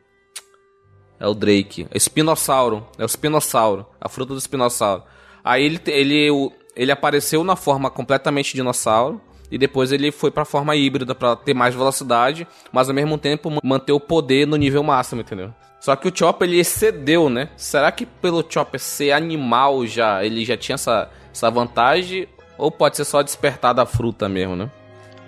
[1.19, 1.87] É o Drake.
[1.91, 2.85] É Espinossauro.
[2.97, 3.85] É o Espinossauro.
[3.99, 5.03] A fruta do Espinossauro.
[5.43, 9.21] Aí ele, ele, ele apareceu na forma completamente dinossauro.
[9.51, 13.51] E depois ele foi pra forma híbrida para ter mais velocidade, mas ao mesmo tempo
[13.63, 15.53] manter o poder no nível máximo, entendeu?
[15.79, 17.49] Só que o Chopper ele excedeu, né?
[17.55, 22.27] Será que pelo Chopper ser animal já, ele já tinha essa, essa vantagem?
[22.57, 24.69] Ou pode ser só despertar da fruta mesmo, né?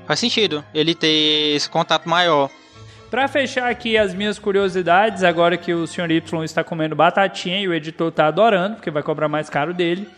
[0.07, 2.49] Faz sentido ele ter esse contato maior.
[3.11, 6.11] Para fechar aqui as minhas curiosidades, agora que o Sr.
[6.11, 10.09] Y está comendo batatinha e o editor tá adorando, porque vai cobrar mais caro dele.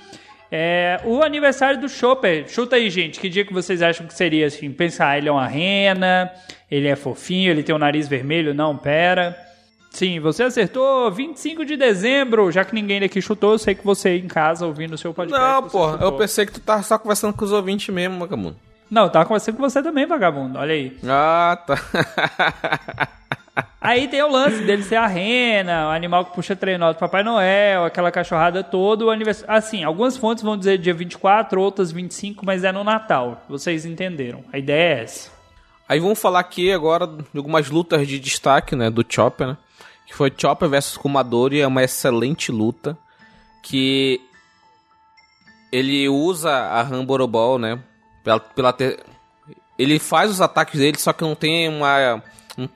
[0.51, 4.47] É, o aniversário do Chopper, chuta aí, gente, que dia que vocês acham que seria
[4.47, 4.71] assim?
[4.71, 6.31] Pensar, ele é uma rena,
[6.69, 8.53] ele é fofinho, ele tem o um nariz vermelho?
[8.53, 9.37] Não, pera.
[9.91, 14.17] Sim, você acertou 25 de dezembro, já que ninguém daqui chutou, eu sei que você
[14.17, 15.43] em casa ouvindo o seu podcast.
[15.43, 18.55] Não, porra, eu pensei que tu tava só conversando com os ouvintes mesmo, vagabundo.
[18.89, 20.97] Não, eu tava conversando com você também, vagabundo, olha aí.
[21.07, 23.09] Ah, tá.
[23.81, 27.23] aí tem o lance dele ser a rena, o animal que puxa trenó do Papai
[27.23, 29.11] Noel, aquela cachorrada toda, o.
[29.47, 33.43] Assim, algumas fontes vão dizer dia 24, outras 25, mas é no Natal.
[33.49, 34.43] Vocês entenderam.
[34.51, 35.31] A ideia é essa.
[35.87, 39.57] Aí vamos falar aqui agora de algumas lutas de destaque, né, do Chopper, né?
[40.09, 42.97] que foi Chopper versus Kumadori, é uma excelente luta,
[43.61, 44.19] que
[45.71, 47.79] ele usa a Hamboro Ball, né,
[48.23, 48.99] pela, pela ter...
[49.77, 52.23] ele faz os ataques dele, só que não tem uma,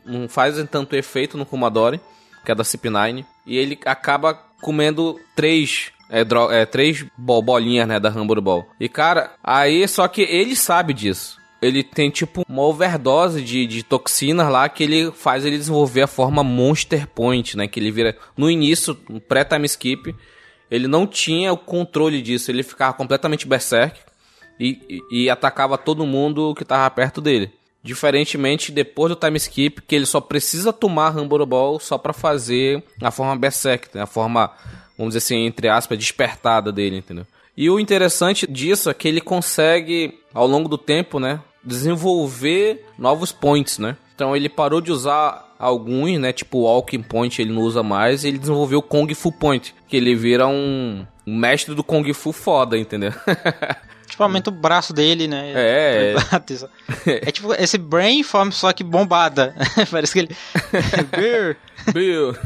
[0.06, 2.00] não faz tanto efeito no Kumadori,
[2.46, 6.22] que é da CP9, e ele acaba comendo três é,
[6.52, 8.68] é, três bolinhas, né, da Hamboro Ball.
[8.80, 13.84] E, cara, aí só que ele sabe disso ele tem tipo uma overdose de, de
[13.84, 17.68] toxinas lá que ele faz ele desenvolver a forma Monster Point, né?
[17.68, 18.18] Que ele vira.
[18.36, 18.94] No início,
[19.28, 20.14] pré-time skip,
[20.70, 23.98] ele não tinha o controle disso, ele ficava completamente berserk
[24.60, 27.50] e, e, e atacava todo mundo que tava perto dele.
[27.84, 32.82] Diferentemente depois do time skip, que ele só precisa tomar Rumble Ball só para fazer
[33.02, 34.52] a forma berserk, a forma,
[34.98, 37.28] vamos dizer assim, entre aspas, despertada dele, entendeu?
[37.56, 43.32] E o interessante disso é que ele consegue, ao longo do tempo, né, desenvolver novos
[43.32, 43.98] points, né?
[44.16, 46.32] Então ele parou de usar alguns, né?
[46.32, 48.24] Tipo Walking Point ele não usa mais.
[48.24, 52.78] ele desenvolveu o Kung Fu Point, que ele vira um mestre do Kung Fu foda,
[52.78, 53.12] entendeu?
[54.14, 55.54] Tipo, aumenta o braço dele, né?
[55.56, 56.16] É.
[57.06, 59.56] É tipo esse Brainform, só que bombada.
[59.92, 60.36] Parece que ele.
[61.12, 61.58] Beer.
[61.92, 62.40] Beer.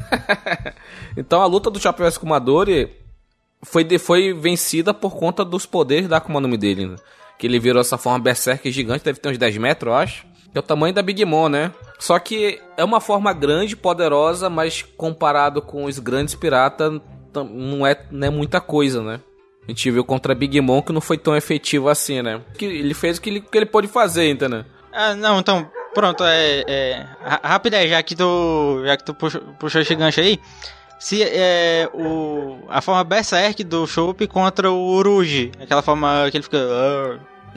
[1.16, 2.92] então a luta do Chopper vs Kumadori
[3.64, 6.88] foi, foi vencida por conta dos poderes da Akuma no Mi dele.
[6.88, 6.96] Né?
[7.38, 10.26] que ele virou essa forma berserk gigante, deve ter uns 10 metros, eu acho.
[10.52, 11.72] Que é o tamanho da Big Mom, né?
[12.00, 17.00] Só que é uma forma grande, poderosa, mas comparado com os grandes piratas,
[17.34, 19.20] não é, não é muita coisa, né?
[19.68, 22.42] A gente viu contra Big Mom que não foi tão efetivo assim, né?
[22.58, 24.64] Que ele fez o que ele, que ele pôde fazer, entendeu?
[24.94, 26.64] Ah, não, então, pronto, é.
[26.68, 27.06] é
[27.44, 28.82] rápido aí, já que tu.
[28.86, 30.40] Já que tu puxou, puxou esse gancho aí
[31.00, 36.44] se é o a forma Berserk do Chopp contra o Uruji, aquela forma que ele
[36.44, 36.58] fica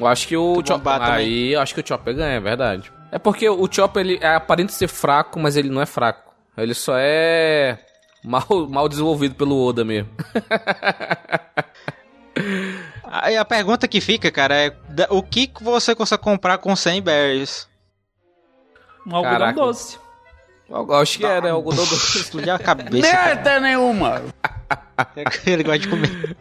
[0.01, 2.91] eu acho que o Chopper aí, eu acho que o Chopper ganha, é verdade.
[3.13, 6.33] É porque o Chopper ele é aparente ser fraco, mas ele não é fraco.
[6.57, 7.79] Ele só é
[8.25, 10.09] mal, mal desenvolvido pelo Oda mesmo.
[13.05, 14.77] Aí a pergunta que fica, cara, é
[15.11, 17.69] o que você consegue comprar com 100 berries?
[19.07, 19.61] Um algodão Caraca.
[19.61, 19.99] doce.
[20.69, 21.51] Eu acho que era, é, né?
[21.51, 22.19] Algodão doce.
[22.19, 23.01] Explodir a cabeça.
[23.01, 24.23] Merda nenhuma!
[25.45, 26.37] Ele gosta de comer.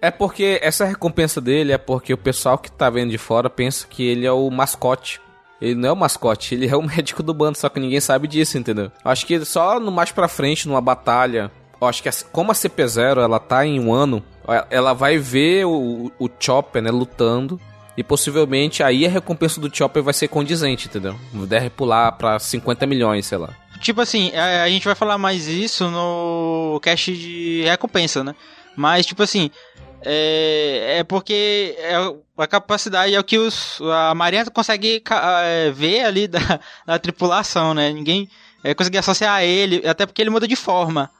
[0.00, 3.86] É porque essa recompensa dele é porque o pessoal que tá vendo de fora pensa
[3.86, 5.20] que ele é o mascote.
[5.60, 8.26] Ele não é o mascote, ele é o médico do bando, só que ninguém sabe
[8.26, 8.90] disso, entendeu?
[9.04, 11.50] Acho que só no mais pra frente, numa batalha.
[11.82, 14.22] Acho que como a CP0 ela tá em um ano,
[14.70, 17.60] ela vai ver o, o Chopper, né, lutando.
[17.96, 21.16] E possivelmente aí a recompensa do Chopper vai ser condizente, entendeu?
[21.46, 23.50] Deve pular pra 50 milhões, sei lá.
[23.80, 28.34] Tipo assim, a, a gente vai falar mais isso no cast de recompensa, né?
[28.76, 29.50] Mas, tipo assim,
[30.02, 31.94] é, é porque é,
[32.38, 35.02] a capacidade é o que os, a Marinha consegue
[35.44, 36.40] é, ver ali da,
[36.86, 37.92] da tripulação, né?
[37.92, 38.28] Ninguém
[38.64, 41.10] é, consegue associar ele, até porque ele muda de forma.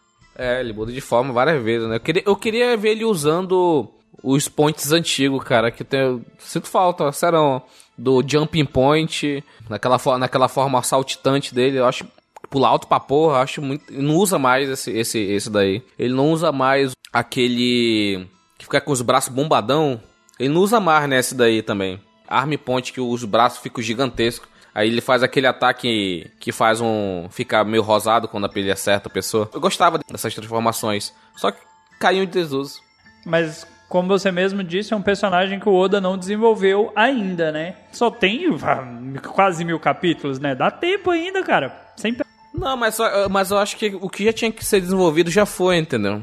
[0.42, 1.96] É, ele muda de forma várias vezes, né?
[1.96, 3.90] Eu queria, eu queria ver ele usando
[4.22, 6.24] os points antigos, cara, que tem.
[6.38, 7.62] Sinto falta, serão
[7.96, 12.06] do jumping point, naquela, naquela forma saltitante dele, eu acho.
[12.48, 13.92] Pular alto pra porra, eu acho muito.
[13.92, 15.82] Não usa mais esse, esse, esse daí.
[15.98, 18.26] Ele não usa mais aquele.
[18.56, 20.00] que fica com os braços bombadão.
[20.38, 22.00] Ele não usa mais nesse daí também.
[22.26, 24.48] Arm point, que os braços ficam gigantescos.
[24.74, 27.28] Aí ele faz aquele ataque que faz um.
[27.30, 29.50] ficar meio rosado quando ele acerta a pessoa.
[29.52, 31.12] Eu gostava dessas transformações.
[31.36, 31.58] Só que
[31.98, 32.80] caiu em desuso.
[33.26, 37.74] Mas como você mesmo disse, é um personagem que o Oda não desenvolveu ainda, né?
[37.90, 38.46] Só tem
[39.32, 40.54] quase mil capítulos, né?
[40.54, 41.76] Dá tempo ainda, cara.
[41.96, 42.24] Sempre.
[42.54, 42.98] Não, mas,
[43.28, 46.22] mas eu acho que o que já tinha que ser desenvolvido já foi, entendeu?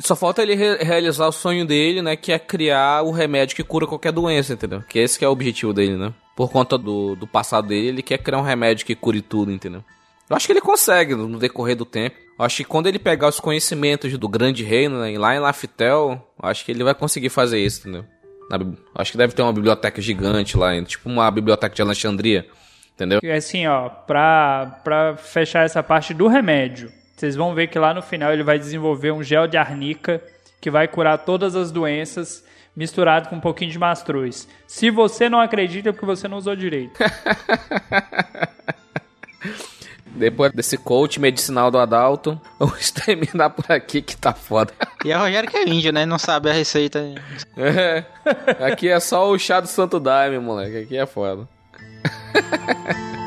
[0.00, 2.16] Só falta ele re realizar o sonho dele, né?
[2.16, 4.82] Que é criar o remédio que cura qualquer doença, entendeu?
[4.88, 6.14] Que esse que é o objetivo dele, né?
[6.36, 9.82] Por conta do, do passado dele, ele quer criar um remédio que cure tudo, entendeu?
[10.30, 12.16] Eu acho que ele consegue no decorrer do tempo.
[12.38, 16.22] Eu acho que quando ele pegar os conhecimentos do grande reino, né, lá em Laftel,
[16.40, 18.04] acho que ele vai conseguir fazer isso, entendeu?
[18.50, 18.58] Na,
[18.94, 22.46] acho que deve ter uma biblioteca gigante lá, tipo uma biblioteca de Alexandria,
[22.94, 23.20] entendeu?
[23.22, 27.92] E assim, ó, pra, pra fechar essa parte do remédio, vocês vão ver que lá
[27.92, 30.22] no final ele vai desenvolver um gel de arnica
[30.60, 32.44] que vai curar todas as doenças
[32.76, 34.46] misturado com um pouquinho de mastruz.
[34.68, 36.96] Se você não acredita é porque você não usou direito.
[40.06, 44.72] Depois desse coach medicinal do Adalto, vamos terminar por aqui que tá foda.
[45.04, 46.06] E é o Rogério que é índio, né?
[46.06, 47.14] Não sabe a receita.
[47.56, 48.04] É.
[48.64, 50.78] Aqui é só o chá do Santo Daime, moleque.
[50.78, 51.48] Aqui é foda.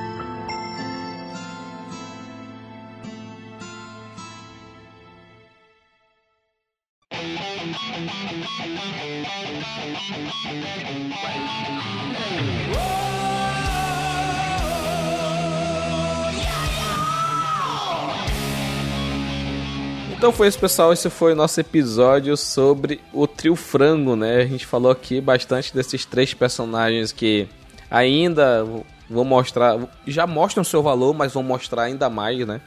[20.22, 20.93] Então foi isso, pessoal.
[20.93, 24.41] Esse foi o nosso episódio sobre o trio frango, né?
[24.41, 27.47] A gente falou aqui bastante desses três personagens que
[27.89, 28.63] ainda
[29.09, 32.61] vão mostrar, já mostram o seu valor, mas vão mostrar ainda mais, né?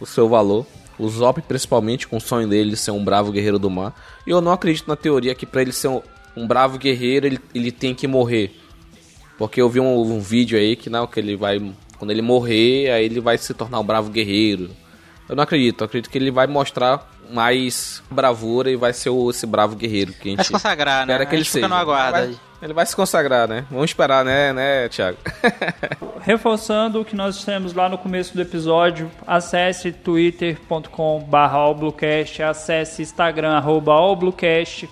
[0.00, 0.64] O seu valor.
[0.96, 3.92] O Zop, principalmente, com o sonho dele de ser um bravo guerreiro do mar.
[4.24, 6.00] E eu não acredito na teoria que para ele ser um,
[6.36, 8.56] um, bravo guerreiro, ele, ele tem que morrer.
[9.36, 11.60] Porque eu vi um, um vídeo aí que não, que ele vai.
[11.98, 14.70] Quando ele morrer, aí ele vai se tornar um bravo guerreiro
[15.30, 15.82] eu não acredito.
[15.82, 20.12] Eu acredito que ele vai mostrar mais bravura e vai ser o, esse bravo guerreiro
[20.12, 21.24] que a gente vai se consagrar, né?
[21.24, 21.44] Que ele.
[22.10, 23.64] Vai, ele vai se consagrar, né?
[23.70, 25.18] Vamos esperar, né, né, Thiago?
[26.22, 34.90] Reforçando o que nós temos lá no começo do episódio, acesse twitter.com/allbluecast, acesse Instagram @allbluecast,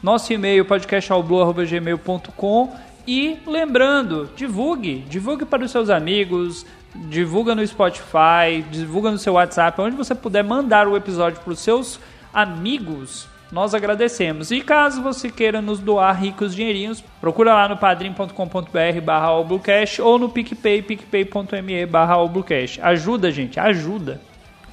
[0.00, 2.72] nosso e-mail podcastalblue@gmail.com
[3.06, 6.64] e lembrando, divulgue, divulgue para os seus amigos,
[6.94, 11.58] divulga no Spotify, divulga no seu WhatsApp, onde você puder mandar o episódio para os
[11.58, 11.98] seus
[12.32, 14.50] amigos, nós agradecemos.
[14.50, 20.28] E caso você queira nos doar ricos dinheirinhos, procura lá no padrim.com.br barra ou no
[20.28, 22.16] PicPay, picpay.me barra
[22.82, 24.20] Ajuda, gente, ajuda.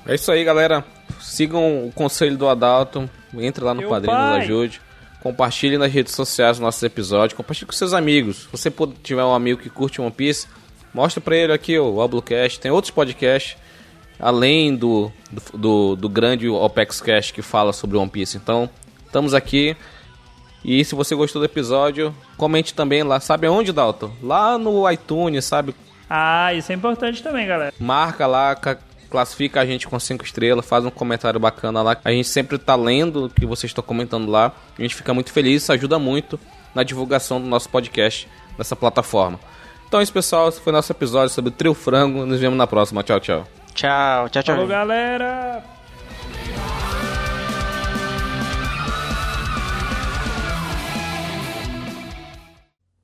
[0.05, 0.83] É isso aí, galera.
[1.19, 4.37] Sigam o conselho do Adalto, entre lá no Meu Padrim, pai.
[4.37, 4.81] nos ajude.
[5.21, 8.43] Compartilhe nas redes sociais nossos episódios, compartilhe com seus amigos.
[8.43, 10.47] Se você tiver um amigo que curte One Piece,
[10.93, 13.57] Mostra pra ele aqui o Oblocast, tem outros podcasts
[14.19, 15.11] além do,
[15.53, 18.37] do, do, grande OPEX Cast que fala sobre One Piece.
[18.37, 18.69] Então,
[19.05, 19.77] estamos aqui.
[20.63, 23.19] E se você gostou do episódio, comente também lá.
[23.21, 24.11] Sabe aonde, Dalton?
[24.21, 25.73] Lá no iTunes, sabe?
[26.09, 27.73] Ah, isso é importante também, galera.
[27.79, 28.57] Marca lá,
[29.09, 31.97] classifica a gente com 5 estrelas, faz um comentário bacana lá.
[32.03, 34.51] A gente sempre tá lendo o que vocês estão comentando lá.
[34.77, 36.37] A gente fica muito feliz, isso ajuda muito
[36.75, 38.27] na divulgação do nosso podcast
[38.57, 39.39] nessa plataforma.
[39.89, 40.49] Então é isso, pessoal.
[40.49, 42.23] Esse foi nosso episódio sobre o trio frango.
[42.23, 43.01] Nos vemos na próxima.
[43.01, 43.47] Tchau, tchau.
[43.73, 44.55] Tchau, tchau, tchau.
[44.55, 45.63] Falou, galera.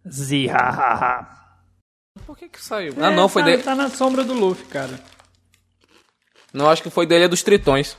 [0.08, 1.28] Zihahaha.
[2.28, 2.94] Por que que saiu?
[3.00, 3.64] É, ah, não, foi tá, dele.
[3.64, 5.00] Tá na sombra do Luffy, cara.
[6.54, 7.98] Não, acho que foi dele dos Tritões.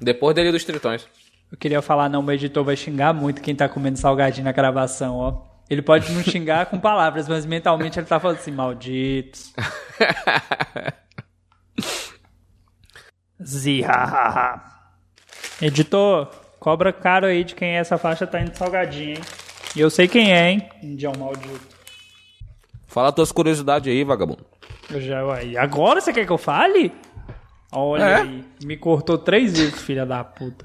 [0.00, 1.06] Depois dele dos Tritões.
[1.52, 5.16] Eu queria falar, não, o editor vai xingar muito quem tá comendo salgadinho na gravação,
[5.16, 5.53] ó.
[5.68, 9.52] Ele pode não xingar com palavras, mas mentalmente ele tá falando assim, malditos.
[13.42, 14.62] Zihahaha.
[15.60, 16.26] Editor,
[16.58, 19.22] cobra caro aí de quem é essa faixa tá indo salgadinho, hein?
[19.76, 20.68] E eu sei quem é, hein?
[20.82, 21.74] Indião maldito.
[22.86, 24.44] Fala tuas curiosidades aí, vagabundo.
[24.88, 25.56] Eu já, aí.
[25.56, 26.92] Agora você quer que eu fale?
[27.72, 28.14] Olha é?
[28.16, 28.44] aí.
[28.62, 30.64] Me cortou três vezes, filha da puta.